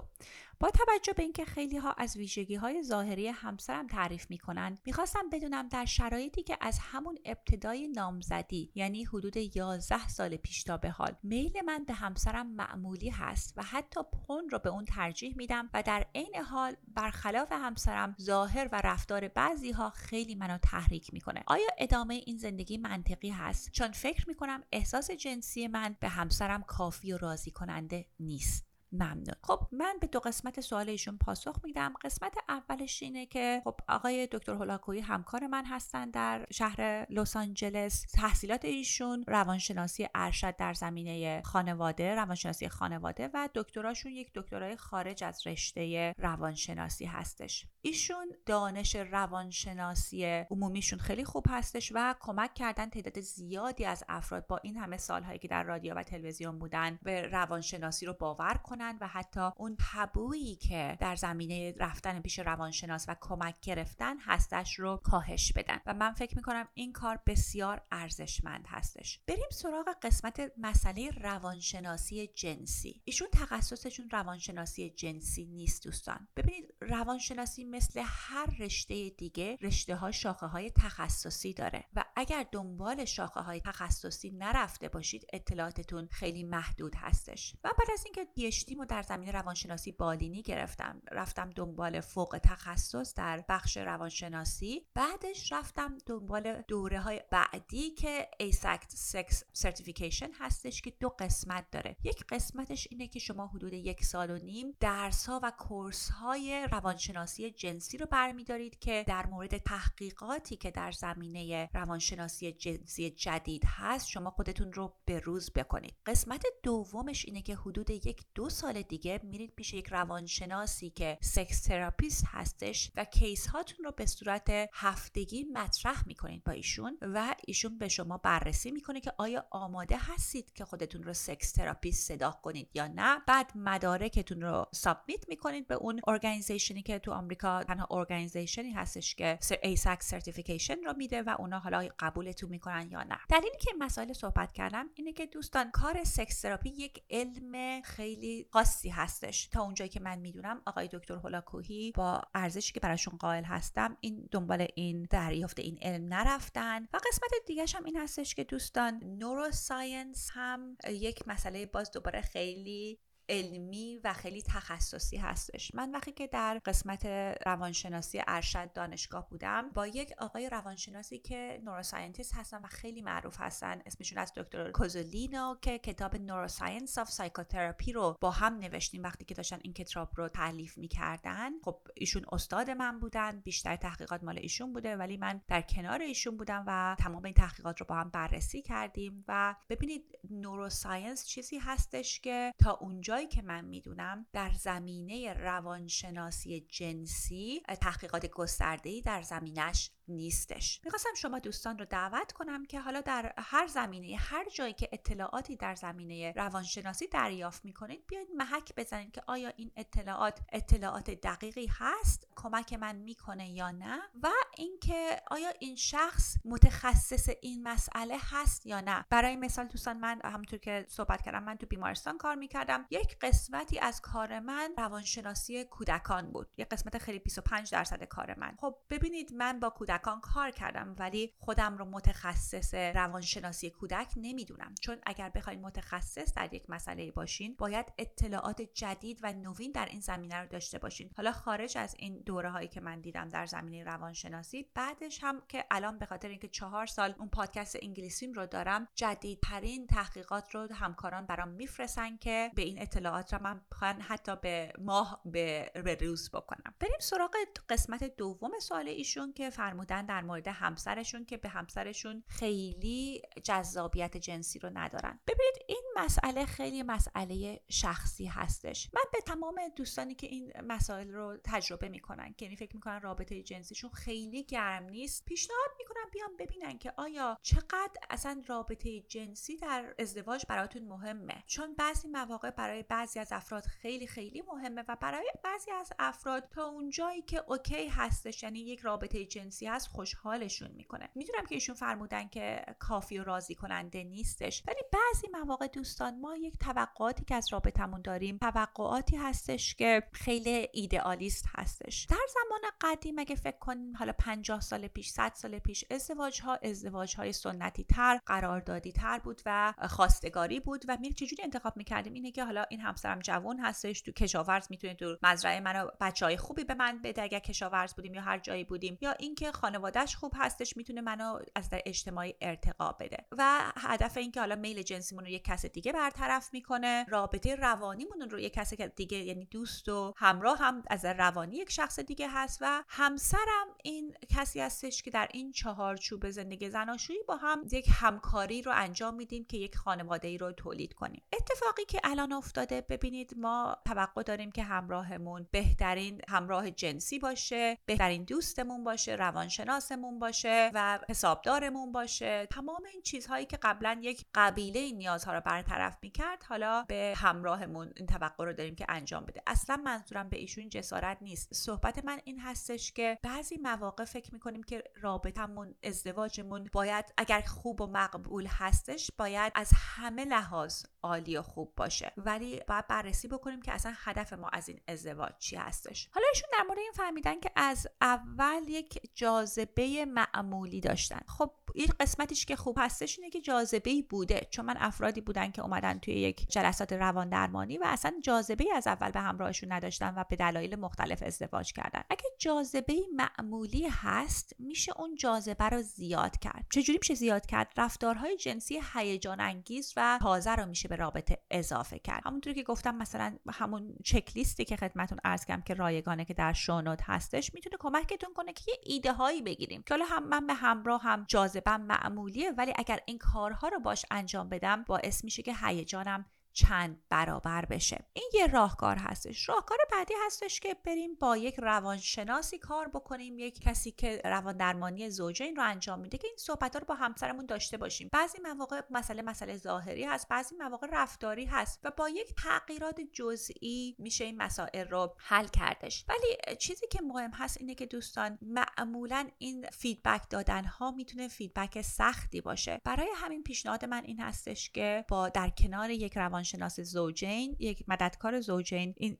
با 0.62 0.70
توجه 0.70 1.12
به 1.12 1.22
اینکه 1.22 1.44
خیلی 1.44 1.76
ها 1.76 1.92
از 1.92 2.16
ویژگی 2.16 2.54
های 2.54 2.82
ظاهری 2.82 3.28
همسرم 3.28 3.86
تعریف 3.86 4.30
می 4.30 4.38
کنند 4.38 4.80
می‌خواستم 4.86 5.30
بدونم 5.32 5.68
در 5.68 5.84
شرایطی 5.84 6.42
که 6.42 6.58
از 6.60 6.78
همون 6.80 7.18
ابتدای 7.24 7.88
نامزدی 7.88 8.72
یعنی 8.74 9.04
حدود 9.04 9.36
11 9.36 10.08
سال 10.08 10.36
پیش 10.36 10.62
تا 10.62 10.76
به 10.76 10.90
حال 10.90 11.16
میل 11.22 11.52
من 11.66 11.84
به 11.84 11.94
همسرم 11.94 12.46
معمولی 12.46 13.08
هست 13.08 13.54
و 13.56 13.62
حتی 13.62 14.00
پون 14.12 14.48
رو 14.48 14.58
به 14.58 14.68
اون 14.68 14.84
ترجیح 14.84 15.36
میدم 15.36 15.70
و 15.74 15.82
در 15.82 16.06
عین 16.14 16.36
حال 16.36 16.76
برخلاف 16.88 17.52
همسرم 17.52 18.16
ظاهر 18.20 18.68
و 18.72 18.80
رفتار 18.84 19.28
بعضی 19.28 19.70
ها 19.70 19.90
خیلی 19.90 20.34
منو 20.34 20.58
تحریک 20.58 21.14
می‌کنه. 21.14 21.42
آیا 21.46 21.68
ادامه 21.78 22.14
این 22.14 22.38
زندگی 22.38 22.78
منطقی 22.78 23.30
هست؟ 23.30 23.70
چون 23.72 23.92
فکر 23.92 24.28
می‌کنم 24.28 24.62
احساس 24.72 25.10
جنسی 25.10 25.68
من 25.68 25.96
به 26.00 26.08
همسرم 26.08 26.62
کافی 26.62 27.12
و 27.12 27.18
راضی 27.18 27.50
کننده 27.50 28.06
نیست. 28.20 28.69
ممنون. 28.92 29.34
خب 29.42 29.68
من 29.72 29.96
به 30.00 30.06
دو 30.06 30.20
قسمت 30.20 30.60
سوال 30.60 30.88
ایشون 30.88 31.18
پاسخ 31.18 31.60
میدم. 31.64 31.94
قسمت 32.04 32.34
اولش 32.48 33.02
اینه 33.02 33.26
که 33.26 33.60
خب 33.64 33.80
آقای 33.88 34.28
دکتر 34.32 34.52
هولاکویی 34.52 35.00
همکار 35.00 35.46
من 35.46 35.64
هستن 35.64 36.10
در 36.10 36.46
شهر 36.52 37.06
لس 37.10 37.36
آنجلس. 37.36 38.06
تحصیلات 38.12 38.64
ایشون 38.64 39.24
روانشناسی 39.26 40.08
ارشد 40.14 40.56
در 40.56 40.74
زمینه 40.74 41.42
خانواده 41.42 42.14
روانشناسی 42.14 42.68
خانواده 42.68 43.30
و 43.34 43.48
دکتراشون 43.54 44.12
یک 44.12 44.30
دکترای 44.34 44.76
خارج 44.76 45.24
از 45.24 45.46
رشته 45.46 46.14
روانشناسی 46.18 47.04
هستش. 47.04 47.66
ایشون 47.82 48.26
دانش 48.46 48.96
روانشناسی 48.96 50.24
عمومیشون 50.24 50.98
خیلی 50.98 51.24
خوب 51.24 51.44
هستش 51.48 51.92
و 51.94 52.14
کمک 52.20 52.54
کردن 52.54 52.90
تعداد 52.90 53.20
زیادی 53.20 53.84
از 53.84 54.04
افراد 54.08 54.46
با 54.46 54.56
این 54.56 54.76
همه 54.76 54.96
سالهایی 54.96 55.38
که 55.38 55.48
در 55.48 55.62
رادیو 55.62 55.94
و 55.94 56.02
تلویزیون 56.02 56.58
بودن 56.58 56.98
به 57.02 57.22
روانشناسی 57.22 58.06
رو 58.06 58.12
باور 58.12 58.54
کنن. 58.54 58.79
و 59.00 59.06
حتی 59.06 59.40
اون 59.56 59.76
تبویی 59.92 60.56
که 60.56 60.96
در 61.00 61.16
زمینه 61.16 61.74
رفتن 61.76 62.20
پیش 62.20 62.38
روانشناس 62.38 63.04
و 63.08 63.16
کمک 63.20 63.54
گرفتن 63.62 64.18
هستش 64.18 64.78
رو 64.78 64.96
کاهش 64.96 65.52
بدن. 65.52 65.80
و 65.86 65.94
من 65.94 66.12
فکر 66.12 66.36
می‌کنم 66.36 66.68
این 66.74 66.92
کار 66.92 67.20
بسیار 67.26 67.82
ارزشمند 67.90 68.64
هستش. 68.68 69.20
بریم 69.26 69.48
سراغ 69.52 69.86
قسمت 70.02 70.52
مسئله 70.58 71.10
روانشناسی 71.10 72.26
جنسی. 72.26 73.02
ایشون 73.04 73.28
تخصصشون 73.32 74.10
روانشناسی 74.10 74.90
جنسی 74.90 75.44
نیست 75.44 75.84
دوستان. 75.84 76.28
ببینید 76.36 76.74
روانشناسی 76.80 77.64
مثل 77.64 78.02
هر 78.04 78.46
رشته 78.58 79.10
دیگه 79.10 79.58
رشته 79.62 79.96
ها 79.96 80.10
شاخه 80.10 80.46
های 80.46 80.70
تخصصی 80.70 81.54
داره. 81.54 81.84
و 81.94 82.04
اگر 82.16 82.46
دنبال 82.52 83.04
شاخه 83.04 83.40
های 83.40 83.60
تخصصی 83.60 84.30
نرفته 84.30 84.88
باشید 84.88 85.26
اطلاعاتتون 85.32 86.08
خیلی 86.10 86.44
محدود 86.44 86.94
هستش. 86.96 87.54
و 87.64 87.68
بعد 87.78 87.90
از 87.92 88.04
اینکه 88.04 88.26
پیشتیم 88.70 88.82
و 88.82 88.84
در 88.84 89.02
زمینه 89.02 89.32
روانشناسی 89.32 89.92
بالینی 89.92 90.42
گرفتم. 90.42 91.02
رفتم 91.12 91.50
دنبال 91.50 92.00
فوق 92.00 92.40
تخصص 92.42 93.14
در 93.14 93.44
بخش 93.48 93.76
روانشناسی. 93.76 94.86
بعدش 94.94 95.52
رفتم 95.52 95.98
دنبال 96.06 96.62
دوره 96.68 97.00
های 97.00 97.22
بعدی 97.30 97.90
که 97.90 98.28
ASACT 98.42 98.94
Sex 99.12 99.34
Certification 99.62 100.28
هستش 100.40 100.82
که 100.82 100.92
دو 101.00 101.08
قسمت 101.08 101.70
داره. 101.70 101.96
یک 102.04 102.24
قسمتش 102.28 102.88
اینه 102.90 103.08
که 103.08 103.18
شما 103.18 103.46
حدود 103.46 103.72
یک 103.72 104.04
سال 104.04 104.30
و 104.30 104.38
نیم 104.38 104.74
درس 104.80 105.26
ها 105.26 105.40
و 105.42 105.52
course 105.58 106.10
های 106.10 106.68
روانشناسی 106.72 107.50
جنسی 107.50 107.98
رو 107.98 108.06
برمیدارید 108.06 108.78
که 108.78 109.04
در 109.06 109.26
مورد 109.26 109.58
تحقیقاتی 109.58 110.56
که 110.56 110.70
در 110.70 110.92
زمینه 110.92 111.68
روانشناسی 111.74 112.52
جنسی 112.52 113.10
جدید 113.10 113.62
هست 113.66 114.08
شما 114.08 114.30
خودتون 114.30 114.72
رو 114.72 114.94
به 115.04 115.18
روز 115.18 115.50
بکنید. 115.52 115.94
قسمت 116.06 116.46
دومش 116.62 117.24
اینه 117.24 117.42
که 117.42 117.54
حدود 117.56 117.90
یک 117.90 118.24
دو 118.34 118.50
سال 118.60 118.82
دیگه 118.82 119.20
میرید 119.22 119.54
پیش 119.54 119.74
یک 119.74 119.86
روانشناسی 119.86 120.90
که 120.90 121.18
sex 121.20 121.62
therapist 121.62 122.24
هستش 122.26 122.90
و 122.96 123.04
case 123.04 123.46
هاتون 123.46 123.84
رو 123.84 123.92
به 123.92 124.06
صورت 124.06 124.50
هفتگی 124.72 125.44
مطرح 125.44 126.06
می‌کنید 126.06 126.44
با 126.44 126.52
ایشون 126.52 126.98
و 127.00 127.34
ایشون 127.46 127.78
به 127.78 127.88
شما 127.88 128.18
بررسی 128.18 128.70
می‌کنه 128.70 129.00
که 129.00 129.12
آیا 129.18 129.46
آماده 129.50 129.96
هستید 129.96 130.52
که 130.52 130.64
خودتون 130.64 131.02
رو 131.02 131.12
sex 131.12 131.52
therapist 131.52 132.08
صدا 132.08 132.30
کنید 132.30 132.68
یا 132.74 132.86
نه. 132.86 133.18
بعد 133.26 133.52
مدارکتون 133.54 134.40
رو 134.40 134.66
submit 134.72 135.28
می‌کنید 135.28 135.66
به 135.66 135.74
اون 135.74 136.00
organization 136.08 136.76
ی 136.76 136.82
که 136.82 136.98
تو 136.98 137.12
آمریکا 137.12 137.64
تنها 137.64 137.88
organization 137.90 138.66
ی 138.66 138.72
هستش 138.72 139.14
که 139.14 139.38
AASECT 139.42 140.02
certification 140.02 140.84
رو 140.84 140.94
میده 140.96 141.22
و 141.22 141.36
اونا 141.38 141.58
حالا 141.58 141.88
قبولتون 141.98 142.50
می‌کنن 142.50 142.88
یا 142.90 143.02
نه. 143.02 143.18
دلیلی 143.28 143.58
که 143.60 143.70
مسائل 143.78 144.12
صحبت 144.12 144.52
کردم 144.52 144.90
اینه 144.94 145.12
که 145.12 145.26
دوستان 145.26 145.70
کار 145.70 146.04
sex 146.04 146.40
therapy 146.40 146.70
یک 146.70 147.02
علم 147.10 147.82
خیلی 147.82 148.46
خاصی 148.52 148.88
هستش. 148.88 149.46
تا 149.46 149.62
اونجایی 149.62 149.90
که 149.90 150.00
من 150.00 150.18
می‌دونم 150.18 150.62
آقای 150.66 150.88
دکتر 150.92 151.14
هلاکویی 151.14 151.92
با 151.92 152.22
ارزشی 152.34 152.72
که 152.72 152.80
براشون 152.80 153.16
قائل 153.16 153.44
هستم 153.44 153.96
این 154.00 154.28
دنبال 154.30 154.66
این 154.74 155.06
دریافت 155.10 155.58
این 155.58 155.78
علم 155.82 156.14
نرفتن. 156.14 156.82
و 156.82 156.96
قسمت 156.96 157.30
دیگه 157.46 157.64
هم 157.74 157.84
این 157.84 157.96
هستش 157.96 158.34
که 158.34 158.44
دوستان 158.44 159.00
neuroscience 159.04 160.30
هم 160.32 160.76
یک 160.88 161.28
مسئله 161.28 161.66
باز 161.66 161.90
دوباره 161.90 162.20
خیلی 162.20 162.98
علمی 163.30 164.00
و 164.04 164.12
خیلی 164.12 164.42
تخصصی 164.42 165.16
هستش. 165.16 165.74
من 165.74 165.90
وقتی 165.90 166.12
که 166.12 166.26
در 166.26 166.60
قسمت 166.64 167.06
روانشناسی 167.46 168.22
ارشد 168.26 168.72
دانشگاه 168.72 169.28
بودم 169.28 169.70
با 169.74 169.86
یک 169.86 170.12
آقای 170.18 170.48
روانشناسی 170.48 171.18
که 171.18 171.60
neuroscientist 171.64 172.34
هستن 172.34 172.60
و 172.64 172.66
خیلی 172.66 173.02
معروف 173.02 173.40
هستن 173.40 173.82
اسمشون 173.86 174.18
از 174.18 174.32
دکتر 174.36 174.70
کوزولینو 174.70 175.54
که 175.62 175.78
کتاب 175.78 176.16
neuroscience 176.16 176.98
of 176.98 177.10
psychotherapy 177.10 177.92
رو 177.92 178.16
با 178.20 178.30
هم 178.30 178.54
نوشتیم 178.54 179.02
وقتی 179.02 179.24
که 179.24 179.34
داشتن 179.34 179.58
این 179.62 179.72
کتاب 179.72 180.10
رو 180.16 180.28
تألیف 180.28 180.78
می‌کردن. 180.78 181.50
خب 181.64 181.78
ایشون 181.94 182.24
استاد 182.32 182.70
من 182.70 183.00
بودن 183.00 183.40
بیشتر 183.40 183.76
تحقیقات 183.76 184.24
مال 184.24 184.38
ایشون 184.38 184.72
بوده 184.72 184.96
ولی 184.96 185.16
من 185.16 185.40
در 185.48 185.62
کنار 185.62 186.00
ایشون 186.00 186.36
بودم 186.36 186.64
و 186.66 186.96
تمام 186.98 187.24
این 187.24 187.34
تحقیقات 187.34 187.80
رو 187.80 187.86
با 187.86 187.94
هم 187.94 188.10
بررسی 188.10 188.62
کردیم. 188.62 189.24
و 189.28 189.54
ببینید 189.68 190.18
neuroscience 190.30 191.26
چیزی 191.26 191.58
هستش 191.58 192.20
که 192.20 192.52
تا 192.58 192.72
اونجا 192.72 193.19
که 193.26 193.42
من 193.42 193.64
می‌دونم 193.64 194.26
در 194.32 194.50
زمینه 194.52 195.32
روانشناسی 195.32 196.60
جنسی 196.60 197.62
تحقیقات 197.80 198.26
گسترده‌ای 198.26 199.00
در 199.02 199.22
زمینش 199.22 199.90
نیستش. 200.10 200.80
می‌خواستم 200.84 201.14
شما 201.16 201.38
دوستان 201.38 201.78
رو 201.78 201.84
دعوت 201.84 202.32
کنم 202.32 202.64
که 202.64 202.80
حالا 202.80 203.00
در 203.00 203.34
هر 203.38 203.66
زمینه 203.66 204.16
هر 204.16 204.48
جایی 204.48 204.72
که 204.72 204.88
اطلاعاتی 204.92 205.56
در 205.56 205.74
زمینه 205.74 206.32
روانشناسی 206.32 207.06
دریافت 207.06 207.64
می‌کنید 207.64 208.06
بیاید 208.06 208.28
محک 208.36 208.74
بزنید 208.76 209.12
که 209.12 209.22
آیا 209.26 209.52
این 209.56 209.70
اطلاعات 209.76 210.40
اطلاعات 210.52 211.10
دقیقی 211.10 211.70
هست 211.78 212.28
کمک 212.36 212.72
من 212.72 212.96
می‌کنه 212.96 213.50
یا 213.50 213.70
نه 213.70 214.00
و 214.22 214.28
اینکه 214.56 215.22
آیا 215.30 215.48
این 215.58 215.76
شخص 215.76 216.36
متخصص 216.44 217.28
این 217.42 217.62
مسئله 217.62 218.16
هست 218.20 218.66
یا 218.66 218.80
نه. 218.80 219.04
برای 219.10 219.36
مثال 219.36 219.66
دوستان 219.66 219.96
من 219.96 220.20
همونطور 220.24 220.58
که 220.58 220.84
صحبت 220.88 221.22
کردم 221.22 221.42
من 221.42 221.56
تو 221.56 221.66
بیمارستان 221.66 222.18
کار 222.18 222.34
می‌کردم. 222.34 222.86
یک 222.90 223.18
قسمتی 223.20 223.78
از 223.78 224.00
کار 224.00 224.40
من 224.40 224.74
روانشناسی 224.78 225.64
کودکان 225.64 226.30
بود. 226.32 226.48
یک 226.56 226.68
قسمت 226.68 226.98
خیلی 226.98 227.18
25 227.18 227.72
درصد 227.72 228.04
کار 228.04 228.34
من. 228.38 228.56
خب 228.60 228.76
ببینید 228.90 229.32
من 229.32 229.60
با 229.60 229.70
کودکان 230.00 230.20
کار 230.20 230.50
کردم 230.50 230.94
ولی 230.98 231.32
خودم 231.38 231.76
رو 231.76 231.84
متخصص 231.84 232.74
روانشناسی 232.74 233.70
کودک 233.70 234.12
نمی‌دونم. 234.16 234.74
چون 234.80 234.96
اگر 235.06 235.28
بخواید 235.28 235.60
متخصص 235.60 236.34
در 236.34 236.54
یک 236.54 236.70
مسئله 236.70 237.10
باشین 237.10 237.54
باید 237.58 237.92
اطلاعات 237.98 238.62
جدید 238.62 239.18
و 239.22 239.32
نوین 239.32 239.72
در 239.72 239.86
این 239.86 240.00
زمینه 240.00 240.36
رو 240.36 240.46
داشته 240.48 240.78
باشین. 240.78 241.10
حالا 241.16 241.32
خارج 241.32 241.78
از 241.78 241.94
این 241.98 242.22
دوره 242.26 242.50
هایی 242.50 242.68
که 242.68 242.80
من 242.80 243.00
دیدم 243.00 243.28
در 243.28 243.46
زمینه 243.46 243.84
روانشناسی 243.84 244.66
بعدش 244.74 245.18
هم 245.22 245.42
که 245.48 245.64
الان 245.70 245.98
به 245.98 246.06
خاطر 246.06 246.28
اینکه 246.28 246.48
چهار 246.48 246.86
سال 246.86 247.14
اون 247.18 247.28
پادکست 247.28 247.76
انگلیسیم 247.82 248.32
رو 248.32 248.46
دارم 248.46 248.88
جدیدترین 248.94 249.86
تحقیقات 249.86 250.54
رو 250.54 250.68
همکاران 250.74 251.26
برام 251.26 251.48
میفرستن 251.48 252.16
که 252.16 252.50
به 252.54 252.62
این 252.62 252.82
اطلاعات 252.82 253.34
رو 253.34 253.42
من 253.42 253.60
بخوان 253.70 254.00
حتی 254.00 254.36
به 254.36 254.72
ماه 254.78 255.22
به 255.24 255.98
روز 256.00 256.30
بکنم. 256.30 256.74
بریم 256.80 256.98
سراغ 257.00 257.34
قسمت 257.68 258.04
دوم 258.16 258.58
سوال 258.58 258.88
ایشون 258.88 259.32
که 259.32 259.50
فرمودن 259.90 260.06
در 260.06 260.22
مورد 260.22 260.48
همسرشون 260.48 261.24
که 261.24 261.36
به 261.36 261.48
همسرشون 261.48 262.22
خیلی 262.26 263.22
جذابیت 263.44 264.16
جنسی 264.16 264.58
رو 264.58 264.70
ندارن. 264.74 265.20
ببینید 265.26 265.54
این 265.68 265.84
مسئله 265.96 266.46
خیلی 266.46 266.82
مسئله 266.82 267.60
شخصی 267.68 268.26
هستش. 268.26 268.90
من 268.94 269.02
به 269.12 269.20
تمام 269.20 269.54
دوستانی 269.76 270.14
که 270.14 270.26
این 270.26 270.52
مسائل 270.62 271.10
رو 271.10 271.36
تجربه 271.44 271.88
می‌کنن 271.88 272.34
که 272.34 272.44
یعنی 272.44 272.56
فکر 272.56 272.76
می‌کنن 272.76 273.00
رابطه 273.00 273.42
جنسیشون 273.42 273.90
خیلی 273.90 274.44
گرم 274.44 274.84
نیست 274.84 275.24
پیشنهاد 275.24 275.70
می‌کنم 275.78 276.10
بیان 276.12 276.36
ببینن 276.38 276.78
که 276.78 276.92
آیا 276.96 277.38
چقدر 277.42 278.00
اصلا 278.10 278.42
رابطه 278.46 279.00
جنسی 279.00 279.56
در 279.56 279.94
ازدواج 279.98 280.46
براتون 280.48 280.82
مهمه. 280.82 281.44
چون 281.46 281.74
بعضی 281.74 282.08
مواقع 282.08 282.50
برای 282.50 282.82
بعضی 282.82 283.20
از 283.20 283.32
افراد 283.32 283.64
خیلی 283.64 284.06
خیلی 284.06 284.42
مهمه 284.42 284.84
و 284.88 284.96
برای 285.00 285.32
بعضی 285.44 285.70
از 285.70 285.92
افراد 285.98 286.48
تا 286.50 286.64
اون 286.64 286.90
جایی 286.90 287.22
که 287.22 287.42
اوکی 287.46 287.88
هستش 287.88 288.42
یعنی 288.42 288.60
یک 288.60 288.80
رابطه 288.80 289.24
جنسی 289.24 289.66
هست 289.70 289.88
خوشحالشون 289.88 290.70
می‌کنه. 290.70 291.08
می‌دونم 291.14 291.46
که 291.46 291.54
ایشون 291.54 291.74
فرمودن 291.74 292.28
که 292.28 292.64
کافی 292.78 293.18
و 293.18 293.24
راضی 293.24 293.54
کننده 293.54 294.04
نیستش 294.04 294.62
ولی 294.66 294.80
بعضی 294.92 295.28
مواقع 295.32 295.66
دوستان 295.66 296.20
ما 296.20 296.36
یک 296.36 296.58
توقعاتی 296.58 297.24
که 297.24 297.34
از 297.34 297.52
رابطمون 297.52 298.02
داریم 298.02 298.38
توقعاتی 298.38 299.16
هستش 299.16 299.74
که 299.74 300.02
خیلی 300.12 300.68
ایدئالیست 300.72 301.44
هستش. 301.56 302.04
در 302.04 302.26
زمان 302.34 302.60
قدیم 302.80 303.18
اگه 303.18 303.34
فکر 303.34 303.58
کنیم 303.58 303.96
حالا 303.96 304.12
50 304.12 304.60
سال 304.60 304.88
پیش 304.88 305.08
100 305.08 305.32
سال 305.34 305.58
پیش 305.58 305.84
ازدواج 305.90 306.40
ها 306.40 306.58
ازدواج 306.62 307.16
های 307.16 307.32
سنتی 307.32 307.84
تر 307.84 308.20
قراردادی 308.26 308.92
تر 308.92 309.18
بود 309.18 309.42
و 309.46 309.74
خواستگاری 309.88 310.60
بود 310.60 310.84
و 310.88 310.96
میری 311.00 311.14
چجوری 311.14 311.42
انتخاب 311.42 311.76
می‌کردیم؟ 311.76 312.12
اینه 312.12 312.30
که 312.30 312.44
حالا 312.44 312.64
این 312.70 312.80
همسرم 312.80 313.18
جوان 313.18 313.60
هستش 313.60 314.00
تو 314.00 314.12
کشاورز 314.12 314.66
می‌تونه 314.70 314.94
تو 314.94 315.16
مزرعه 315.22 315.60
منو 315.60 315.86
بچه 316.00 316.26
های 316.26 316.36
خوبی 316.36 316.64
به 316.64 316.74
من 316.74 317.02
بده 317.02 317.22
اگر 317.22 317.38
کشاورز 317.38 317.94
بودیم 317.94 318.14
یا 318.14 318.22
هر 318.22 318.38
جایی 318.38 318.64
بودیم. 318.64 318.98
یا 319.00 319.12
اینکه 319.12 319.52
خانوادهش 319.60 320.16
خوب 320.16 320.32
هستش 320.36 320.76
می‌تونه 320.76 321.00
منو 321.00 321.38
از 321.54 321.70
در 321.70 321.82
اجتماعی 321.86 322.34
ارتقا 322.40 322.92
بده. 322.92 323.24
و 323.38 323.72
هدف 323.76 324.16
اینکه 324.16 324.40
حالا 324.40 324.56
میل 324.56 324.82
جنسیمون 324.82 325.24
رو 325.24 325.30
یک 325.30 325.44
کس 325.44 325.66
دیگه 325.66 325.92
برطرف 325.92 326.52
می‌کنه 326.52 327.04
رابطه 327.08 327.54
روانیمون 327.54 328.30
رو 328.30 328.40
یک 328.40 328.52
کس 328.52 328.74
دیگه 328.74 329.18
یعنی 329.18 329.44
دوست 329.44 329.88
و 329.88 330.14
همراه 330.16 330.58
هم 330.58 330.82
از 330.90 331.04
روانی 331.04 331.56
یک 331.56 331.70
شخص 331.70 332.00
دیگه 332.00 332.28
هست. 332.30 332.58
و 332.60 332.82
همسرم 332.88 333.66
این 333.84 334.14
کسی 334.28 334.60
هستش 334.60 335.02
که 335.02 335.10
در 335.10 335.28
این 335.32 335.52
چهارچوب 335.52 336.30
زندگی 336.30 336.70
زناشویی 336.70 337.18
با 337.28 337.36
هم 337.36 337.64
یک 337.72 337.88
همکاری 337.92 338.62
رو 338.62 338.72
انجام 338.74 339.14
میدیم 339.14 339.44
که 339.44 339.56
یک 339.56 339.76
خانواده 339.76 340.28
ای 340.28 340.38
رو 340.38 340.52
تولید 340.52 340.94
کنیم. 340.94 341.22
اتفاقی 341.32 341.84
که 341.84 342.00
الان 342.04 342.32
افتاده 342.32 342.80
ببینید 342.80 343.34
ما 343.36 343.76
توقع 343.86 344.22
داریم 344.22 344.52
که 344.52 344.62
همراهمون 344.62 345.48
بهترین 345.50 346.20
همراه 346.28 346.70
جنسی 346.70 347.18
باشه 347.18 347.78
بهترین 347.86 348.24
دوستمون 348.24 348.84
باشه 348.84 349.16
روانشناسمون 349.50 350.18
باشه 350.18 350.70
و 350.74 350.98
حسابدارمون 351.08 351.92
باشه. 351.92 352.46
تمام 352.46 352.84
این 352.92 353.02
چیزهایی 353.02 353.46
که 353.46 353.56
قبلا 353.56 354.00
یک 354.02 354.26
قبیله 354.34 354.80
این 354.80 354.96
نیازها 354.96 355.34
رو 355.34 355.40
برطرف 355.40 355.98
می‌کرد 356.02 356.42
حالا 356.42 356.84
به 356.88 357.14
همراهمون 357.16 357.92
این 357.96 358.06
توقع 358.06 358.44
رو 358.44 358.52
داریم 358.52 358.74
که 358.74 358.86
انجام 358.88 359.24
بده. 359.24 359.42
اصلا 359.46 359.76
منظورم 359.76 360.28
به 360.28 360.38
ایشون 360.38 360.68
جسارت 360.68 361.18
نیست. 361.20 361.54
صحبت 361.54 362.04
من 362.04 362.20
این 362.24 362.40
هستش 362.40 362.92
که 362.92 363.18
بعضی 363.22 363.56
مواقع 363.62 364.04
فکر 364.04 364.34
می‌کنیم 364.34 364.62
که 364.62 364.84
رابطمون 364.94 365.74
ازدواجمون 365.82 366.70
باید 366.72 367.04
اگر 367.16 367.40
خوب 367.40 367.80
و 367.80 367.86
مقبول 367.86 368.46
هستش 368.46 369.10
باید 369.18 369.52
از 369.54 369.70
همه 369.74 370.24
لحاظ 370.24 370.84
عالی 371.02 371.36
و 371.36 371.42
خوب 371.42 371.74
باشه. 371.76 372.12
ولی 372.16 372.60
باید 372.68 372.86
بررسی 372.86 373.28
بکنیم 373.28 373.62
که 373.62 373.72
اصلا 373.72 373.92
هدف 373.96 374.32
ما 374.32 374.48
از 374.52 374.68
این 374.68 374.80
ازدواج 374.88 375.32
چی 375.38 375.56
هستش. 375.56 376.08
حالا 376.14 376.26
ایشون 376.34 376.48
در 376.52 376.62
مورد 376.62 376.78
این 376.78 376.92
فهمیدن 376.94 377.40
که 377.40 377.50
از 377.56 377.86
اول 378.00 378.68
یک 378.68 378.98
جاذبه 379.40 380.04
معمولی 380.04 380.80
داشتن. 380.80 381.20
خب 381.26 381.50
این 381.74 381.88
قسمتش 382.00 382.44
که 382.46 382.56
خوب 382.56 382.76
هستش 382.80 383.18
اینه 383.18 383.30
که 383.30 383.40
جاذبه 383.40 384.02
بوده. 384.02 384.46
چون 384.50 384.64
من 384.64 384.76
افرادی 384.78 385.20
بودن 385.20 385.50
که 385.50 385.62
اومدن 385.62 385.98
توی 385.98 386.14
یک 386.14 386.48
جلسات 386.48 386.92
روان 386.92 387.28
درمانی 387.28 387.78
و 387.78 387.84
اصلا 387.86 388.12
جاذبه 388.22 388.64
از 388.74 388.86
اول 388.86 389.10
به 389.10 389.20
همراهشون 389.20 389.72
نداشتن 389.72 390.14
و 390.16 390.24
به 390.30 390.36
دلایل 390.36 390.76
مختلف 390.76 391.22
ازدواج 391.22 391.72
کردن. 391.72 392.02
اگه 392.10 392.24
جاذبه 392.38 392.96
معمولی 393.14 393.88
هست 393.90 394.56
میشه 394.58 394.92
اون 395.00 395.14
جاذبه 395.14 395.64
رو 395.64 395.82
زیاد 395.82 396.38
کرد. 396.38 396.66
چجوری 396.70 396.98
میشه 397.02 397.14
زیاد 397.14 397.46
کرد؟ 397.46 397.72
رفتارهای 397.76 398.36
جنسی 398.36 398.80
هیجان 398.94 399.40
انگیز 399.40 399.92
و 399.96 400.18
تازه 400.22 400.54
رو 400.54 400.66
میشه 400.66 400.88
به 400.88 400.96
رابطه 400.96 401.38
اضافه 401.50 401.98
کرد. 401.98 402.22
همونطور 402.26 402.52
که 402.52 402.62
گفتم 402.62 402.94
مثلا 402.94 403.36
همون 403.50 403.94
چک 404.04 404.32
لیستی 404.36 404.64
که 404.64 404.76
خدمتون 404.76 405.18
عرض 405.24 405.44
که 405.66 405.74
رایگانه 405.74 406.24
که 406.24 406.34
در 406.34 406.52
شونوت 406.52 407.00
هستش 407.02 407.54
می‌تونه 407.54 407.76
کمکتون 407.80 408.34
کنه 408.34 408.52
که 408.52 408.64
یه 408.68 408.78
ایده 408.82 409.12
هایی 409.30 409.42
بگیریم 409.42 409.82
که 409.82 409.94
حالا 409.94 410.04
هم 410.04 410.28
من 410.28 410.46
به 410.46 410.54
همراه 410.54 411.02
هم 411.02 411.24
جاذبه 411.28 411.76
معمولیه 411.76 412.50
ولی 412.50 412.72
اگر 412.76 413.00
این 413.06 413.18
کارها 413.18 413.68
رو 413.68 413.80
باش 413.80 414.06
انجام 414.10 414.48
بدم 414.48 414.82
باعث 414.82 415.24
میشه 415.24 415.42
که 415.42 415.54
هیجانم 415.62 416.24
چند 416.52 417.02
برابر 417.08 417.64
بشه. 417.64 418.04
این 418.12 418.30
یه 418.34 418.46
راهکار 418.46 418.96
هستش. 418.96 419.48
راهکار 419.48 419.78
بعدی 419.92 420.14
هستش 420.26 420.60
که 420.60 420.76
بریم 420.84 421.14
با 421.14 421.36
یک 421.36 421.54
روانشناسی 421.58 422.58
کار 422.58 422.88
بکنیم. 422.88 423.38
یک 423.38 423.60
کسی 423.60 423.90
که 423.90 424.20
روان 424.24 424.56
درمانی 424.56 425.10
زوجین 425.10 425.56
رو 425.56 425.62
انجام 425.62 426.00
میده 426.00 426.18
که 426.18 426.26
این 426.26 426.36
صحبت 426.38 426.76
رو 426.76 426.84
با 426.84 426.94
همسرمون 426.94 427.46
داشته 427.46 427.76
باشیم. 427.76 428.08
بعضی 428.12 428.38
مواقع 428.42 428.80
مسئله 428.90 429.22
مسئله 429.22 429.56
ظاهری 429.56 430.04
هست 430.04 430.28
بعضی 430.28 430.56
مواقع 430.56 430.86
رفتاری 430.92 431.44
هست 431.44 431.80
و 431.84 431.90
با 431.90 432.08
یک 432.08 432.34
تغییرات 432.34 433.00
جزئی 433.00 433.96
میشه 433.98 434.24
این 434.24 434.36
مسائل 434.42 434.88
رو 434.88 435.14
حل 435.18 435.46
کردش. 435.46 436.04
ولی 436.08 436.56
چیزی 436.56 436.86
که 436.86 436.98
مهم 437.02 437.30
هست 437.30 437.56
اینه 437.60 437.74
که 437.74 437.86
دوستان 437.86 438.38
معمولا 438.42 439.28
این 439.38 439.66
feedback 439.72 440.22
دادن 440.30 440.64
ها 440.64 440.90
می‌تونه 440.90 441.28
feedback 441.28 441.82
سختی 441.82 442.40
باشه. 442.40 442.80
برای 442.84 443.08
همین 443.14 443.42
پیشنهاد 443.42 443.84
من 443.84 444.04
این 444.04 444.20
هستش 444.20 444.70
که 444.70 445.04
با 445.08 445.28
در 445.28 445.50
کنار 445.50 445.90
یک 445.90 446.16
روان 446.16 446.39
روانشناس 446.40 446.80
زوجین 446.80 447.56
یک 447.58 447.84
مددکار 447.88 448.40
زوجین. 448.40 448.94
این 448.96 449.18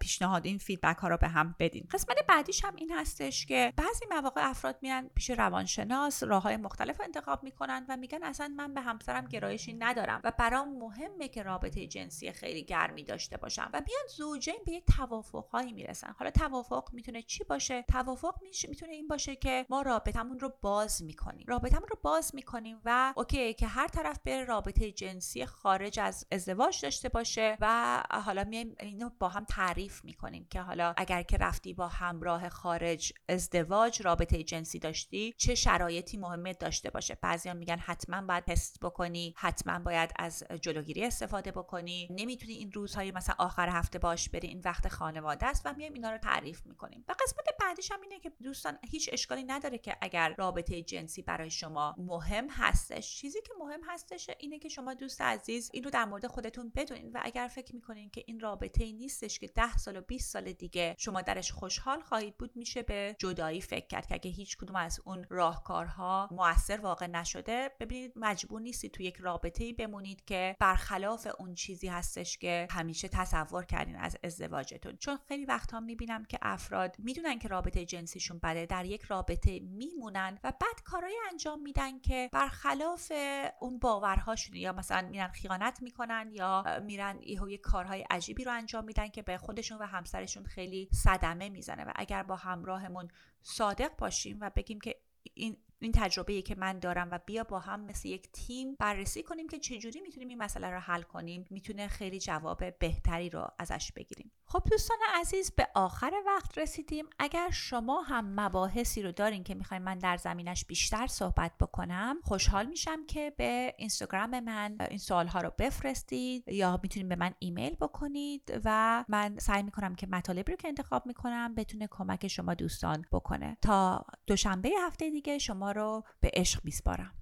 پیشنهاد 0.00 0.46
این 0.46 0.58
feedback 0.58 0.96
ها 0.96 1.08
رو 1.08 1.16
به 1.16 1.28
هم 1.28 1.54
بدین. 1.58 1.88
قسمت 1.90 2.16
بعدیش 2.28 2.64
هم 2.64 2.76
این 2.76 2.92
هستش 2.92 3.46
که 3.46 3.72
بعضی 3.76 4.04
مواقع 4.10 4.50
افراد 4.50 4.78
میان 4.82 5.10
پیش 5.14 5.30
روانشناس 5.30 6.22
راه 6.22 6.42
های 6.42 6.56
مختلف 6.56 7.00
انتخاب 7.00 7.44
می‌کنن 7.44 7.86
و 7.88 7.96
میگن 7.96 8.22
اصلا 8.22 8.54
من 8.56 8.74
به 8.74 8.80
همسرم 8.80 9.24
گرایشی 9.24 9.72
ندارم 9.72 10.20
و 10.24 10.32
برام 10.38 10.78
مهمه 10.78 11.28
که 11.28 11.42
رابطه 11.42 11.86
جنسی 11.86 12.32
خیلی 12.32 12.64
گرمی 12.64 13.04
داشته 13.04 13.36
باشم. 13.36 13.70
و 13.72 13.80
میان 13.86 14.06
زوجین 14.16 14.58
به 14.66 14.72
یک 14.72 14.84
توافق 14.96 15.48
هایی 15.48 15.72
می‌رسن. 15.72 16.14
حالا 16.18 16.30
توافق 16.30 16.88
می‌تونه 16.92 17.22
چی 17.22 17.44
باشه؟ 17.44 17.82
توافق 17.82 18.34
می‌تونه 18.68 18.92
این 18.92 19.08
باشه 19.08 19.36
که 19.36 19.66
ما 19.68 19.82
رابطمون 19.82 20.40
رو 20.40 20.52
باز 20.62 21.02
می‌کنیم. 21.02 21.44
رابطمون 21.48 21.88
رو 21.90 21.96
باز 22.02 22.34
می‌کنیم 22.34 22.80
و 22.84 23.12
okay 23.16 23.54
که 23.54 23.66
هر 23.66 23.88
طرف 23.88 24.18
بره 24.24 24.44
رابطه 24.44 24.92
جنسی 24.92 25.46
خارج 25.46 26.00
از 26.00 26.26
ازدواج 26.32 26.61
داشته 26.70 27.08
باشه 27.08 27.56
و 27.60 28.02
حالا 28.10 28.44
میایم 28.44 28.76
اینو 28.80 29.10
با 29.18 29.28
هم 29.28 29.44
تعریف 29.44 30.04
می‌کنیم 30.04 30.46
که 30.50 30.60
حالا 30.60 30.94
اگر 30.96 31.22
که 31.22 31.36
رفتی 31.36 31.74
با 31.74 31.88
همراه 31.88 32.48
خارج 32.48 33.12
ازدواج 33.28 34.02
رابطه 34.02 34.42
جنسی 34.42 34.78
داشتی 34.78 35.34
چه 35.38 35.54
شرایطی 35.54 36.16
مهمه 36.16 36.52
داشته 36.52 36.90
باشه؟ 36.90 37.18
بعضیان 37.22 37.56
میگن 37.56 37.78
حتما 37.78 38.22
باید 38.22 38.44
تست 38.44 38.80
بکنی 38.80 39.34
حتما 39.36 39.78
باید 39.78 40.12
از 40.16 40.44
جلوگیری 40.60 41.04
استفاده 41.04 41.50
بکنی. 41.50 42.08
نمی‌تونی 42.10 42.52
این 42.52 42.72
روزهای 42.72 43.12
مثلا 43.12 43.34
آخر 43.38 43.68
هفته 43.68 43.98
باش 43.98 44.28
بری 44.28 44.48
این 44.48 44.60
وقت 44.64 44.88
خانواده 44.88 45.46
است 45.46 45.62
و 45.66 45.74
میایم 45.76 45.92
اینا 45.92 46.10
رو 46.10 46.18
تعریف 46.18 46.66
می‌کنیم. 46.66 47.04
و 47.08 47.12
قسمت 47.12 47.44
بعدیش 47.60 47.92
هم 47.92 48.00
اینه 48.00 48.20
که 48.20 48.32
دوستان 48.42 48.78
هیچ 48.90 49.10
اشکالی 49.12 49.44
نداره 49.44 49.78
که 49.78 49.96
اگر 50.00 50.34
رابطه 50.38 50.82
جنسی 50.82 51.22
برای 51.22 51.50
شما 51.50 51.94
مهم 51.98 52.48
هستش. 52.50 53.16
چیزی 53.16 53.42
که 53.42 53.52
مهم 53.60 53.80
هستش 53.88 54.30
اینه 54.38 54.58
که 54.58 54.68
شما 54.68 54.94
دوست 54.94 55.20
عزیز 55.20 55.70
اینو 55.74 55.90
در 55.90 56.04
مورد 56.04 56.26
خودت 56.26 56.51
خودتون 56.52 56.72
بدونید 56.76 57.14
و 57.14 57.20
اگر 57.22 57.48
فکر 57.48 57.74
می‌کنین 57.74 58.10
که 58.10 58.24
این 58.26 58.40
رابطه 58.40 58.84
ای 58.84 58.92
نیستش 58.92 59.38
که 59.38 59.46
10 59.46 59.76
سال 59.76 59.96
و 59.96 60.00
20 60.00 60.32
سال 60.32 60.52
دیگه 60.52 60.94
شما 60.98 61.22
درش 61.22 61.52
خوشحال 61.52 62.00
خواهید 62.00 62.38
بود 62.38 62.56
میشه 62.56 62.82
به 62.82 63.16
جدایی 63.18 63.60
فکر 63.60 63.86
کرد 63.86 64.06
که 64.06 64.14
اگه 64.14 64.30
هیچ 64.30 64.56
کدوم 64.56 64.76
از 64.76 65.00
اون 65.04 65.26
راهکارها 65.30 66.28
موثر 66.30 66.80
واقع 66.80 67.06
نشده 67.06 67.70
ببینید 67.80 68.12
مجبور 68.16 68.60
نیستید 68.60 68.92
تو 68.92 69.02
یک 69.02 69.16
رابطه 69.16 69.64
ای 69.64 69.72
بمونید 69.72 70.24
که 70.24 70.56
برخلاف 70.60 71.28
اون 71.38 71.54
چیزی 71.54 71.88
هستش 71.88 72.38
که 72.38 72.66
همیشه 72.70 73.08
تصور 73.08 73.64
کردین 73.64 73.96
از 73.96 74.16
ازدواجتون. 74.24 74.96
چون 74.96 75.18
خیلی 75.28 75.44
وقتها 75.44 75.80
می‌بینم 75.80 76.24
که 76.24 76.38
افراد 76.42 76.96
می‌دونن 76.98 77.38
که 77.38 77.48
رابطه 77.48 77.84
جنسیشون 77.84 78.40
بده 78.42 78.66
در 78.66 78.84
یک 78.84 79.02
رابطه 79.02 79.60
میمونن 79.60 80.38
و 80.44 80.52
بعد 80.60 80.82
کارهای 80.84 81.16
انجام 81.30 81.62
میدن 81.62 81.98
که 81.98 82.30
برخلاف 82.32 83.12
اون 83.60 83.78
باورهاشونه 83.78 84.58
یا 84.58 84.72
مثلا 84.72 85.08
میرن 85.08 85.28
خیانت 85.28 85.82
می‌کنن 85.82 86.30
یا 86.32 86.41
میرن 86.82 87.18
یه 87.22 87.58
کارهای 87.58 88.04
عجیبی 88.10 88.44
رو 88.44 88.52
انجام 88.52 88.84
میدن 88.84 89.08
که 89.08 89.22
به 89.22 89.38
خودشون 89.38 89.78
و 89.78 89.86
همسرشون 89.86 90.44
خیلی 90.44 90.88
صدمه 90.92 91.48
می‌زنه. 91.48 91.84
و 91.84 91.92
اگر 91.96 92.22
با 92.22 92.36
همراهمون 92.36 93.08
صادق 93.42 93.96
باشیم 93.96 94.38
و 94.40 94.50
بگیم 94.56 94.80
که 94.80 94.96
این 95.34 95.56
این 95.82 95.92
تجربه 95.92 96.42
که 96.42 96.54
من 96.54 96.78
دارم 96.78 97.08
و 97.12 97.18
بیا 97.26 97.44
با 97.44 97.58
هم 97.58 97.80
مثل 97.80 98.08
یک 98.08 98.28
تیم 98.32 98.76
بررسی 98.78 99.22
کنیم 99.22 99.48
که 99.48 99.58
چجوری 99.58 100.00
می‌تونیم 100.00 100.28
این 100.28 100.38
مسئله 100.42 100.70
رو 100.70 100.78
حل 100.78 101.02
کنیم 101.02 101.46
می‌تونه 101.50 101.88
خیلی 101.88 102.18
جواب 102.18 102.78
بهتری 102.78 103.30
رو 103.30 103.48
ازش 103.58 103.92
بگیریم. 103.96 104.32
خب 104.46 104.62
دوستان 104.70 104.98
عزیز 105.14 105.50
به 105.50 105.68
آخر 105.74 106.12
وقت 106.26 106.58
رسیدیم. 106.58 107.04
اگر 107.18 107.50
شما 107.50 108.02
هم 108.02 108.40
مباحثی 108.40 109.02
رو 109.02 109.12
دارین 109.12 109.44
که 109.44 109.54
می‌خوایم 109.54 109.82
من 109.82 109.98
در 109.98 110.16
زمینش 110.16 110.64
بیشتر 110.64 111.06
صحبت 111.06 111.52
بکنم 111.60 112.16
خوشحال 112.22 112.66
میشم 112.66 113.06
که 113.06 113.32
به 113.36 113.74
اینستاگرام 113.78 114.40
من 114.40 114.76
این 114.90 114.98
سوال 114.98 115.26
ها 115.26 115.40
رو 115.40 115.52
بفرستید 115.58 116.48
یا 116.48 116.80
می‌تونید 116.82 117.08
به 117.08 117.16
من 117.16 117.34
ایمیل 117.38 117.74
بکنید 117.74 118.60
و 118.64 119.04
من 119.08 119.38
سعی 119.38 119.62
می‌کنم 119.62 119.94
که 119.94 120.06
مطالبی 120.06 120.52
رو 120.52 120.56
که 120.56 120.68
انتخاب 120.68 121.06
می‌کنم 121.06 121.54
بتونه 121.54 121.88
کمک 121.90 122.28
شما 122.28 122.54
دوستان 122.54 123.04
بکنه. 123.12 123.56
تا 123.62 124.06
دوشنبه 124.26 124.70
هفته 124.86 125.10
دیگه 125.10 125.38
شما 125.38 125.71
رو 125.72 126.02
به 126.20 126.30
عشق 126.34 126.60
میسپارم 126.64 127.12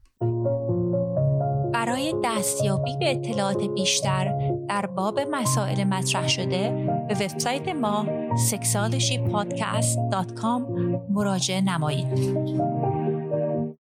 برای 1.73 2.15
دستیابی 2.25 2.97
به 2.97 3.11
اطلاعات 3.11 3.63
بیشتر 3.63 4.53
در 4.69 4.87
باب 4.87 5.21
مسائل 5.21 5.85
مطرح 5.85 6.29
شده 6.29 6.71
به 7.09 7.15
وبسایت 7.15 7.69
ما 7.69 8.07
sexualshypodcast.com 8.51 10.63
مراجعه 11.11 11.61
نمایید. 11.61 13.00